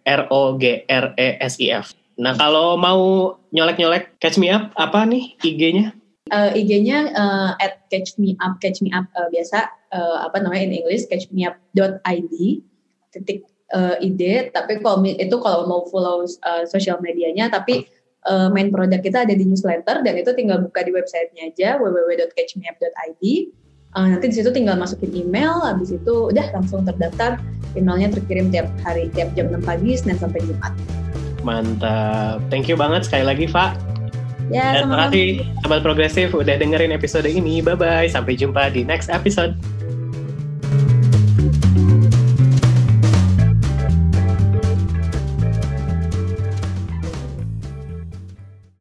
R 0.04 0.22
O 0.30 0.54
G 0.60 0.84
R 0.86 1.16
E 1.16 1.28
S 1.40 1.56
I 1.58 1.74
F. 1.74 1.96
Nah 2.20 2.36
kalau 2.36 2.76
mau 2.76 3.34
nyolek-nyolek 3.50 4.20
catch 4.20 4.36
me 4.36 4.52
up 4.52 4.70
apa 4.76 5.08
nih 5.08 5.34
IG-nya? 5.40 5.96
Eh, 6.30 6.50
IG-nya 6.62 7.10
eh, 7.10 7.50
at 7.64 7.88
catch 7.88 8.20
me 8.20 8.36
up 8.38 8.60
catch 8.60 8.84
me 8.84 8.92
up 8.92 9.08
eh, 9.16 9.28
biasa 9.32 9.66
eh, 9.90 10.16
apa 10.22 10.38
namanya 10.38 10.70
in 10.70 10.84
English 10.84 11.08
catch 11.08 11.26
me 11.32 11.48
up.id 11.48 12.34
titik 13.10 13.48
eh, 13.74 14.06
id 14.06 14.52
tapi 14.54 14.78
kalau 14.84 15.02
itu 15.02 15.36
kalau 15.42 15.66
mau 15.66 15.82
follow 15.90 16.22
eh, 16.28 16.64
social 16.68 17.02
medianya 17.02 17.50
tapi 17.50 17.88
eh, 18.28 18.48
main 18.52 18.70
produk 18.70 19.02
kita 19.02 19.26
ada 19.26 19.34
di 19.34 19.42
newsletter 19.42 20.04
dan 20.04 20.14
itu 20.14 20.30
tinggal 20.36 20.62
buka 20.62 20.84
di 20.86 20.92
websitenya 20.94 21.50
aja 21.50 21.68
www.catchmeup.id 21.80 23.24
Eh, 23.90 24.06
nanti 24.06 24.30
di 24.30 24.36
situ 24.38 24.54
tinggal 24.54 24.78
masukin 24.78 25.10
email 25.10 25.58
habis 25.66 25.90
itu 25.90 26.30
udah 26.30 26.46
langsung 26.54 26.86
terdaftar 26.86 27.42
emailnya 27.74 28.14
terkirim 28.14 28.46
tiap 28.46 28.70
hari 28.86 29.10
tiap 29.10 29.34
jam 29.34 29.50
6 29.50 29.66
pagi 29.66 29.98
Senin 29.98 30.14
sampai 30.14 30.38
Jumat 30.46 30.70
Mantap. 31.42 32.38
Thank 32.52 32.68
you 32.68 32.76
banget 32.76 33.08
sekali 33.08 33.24
lagi, 33.24 33.48
Pak. 33.48 33.76
ya 34.50 34.76
Dan 34.76 34.90
terima 34.90 35.08
kasih 35.08 35.26
Sobat 35.64 35.80
Progresif 35.80 36.28
udah 36.36 36.54
dengerin 36.60 36.92
episode 36.92 37.26
ini. 37.26 37.64
Bye-bye. 37.64 38.12
Sampai 38.12 38.36
jumpa 38.36 38.68
di 38.70 38.84
next 38.84 39.08
episode. 39.08 39.56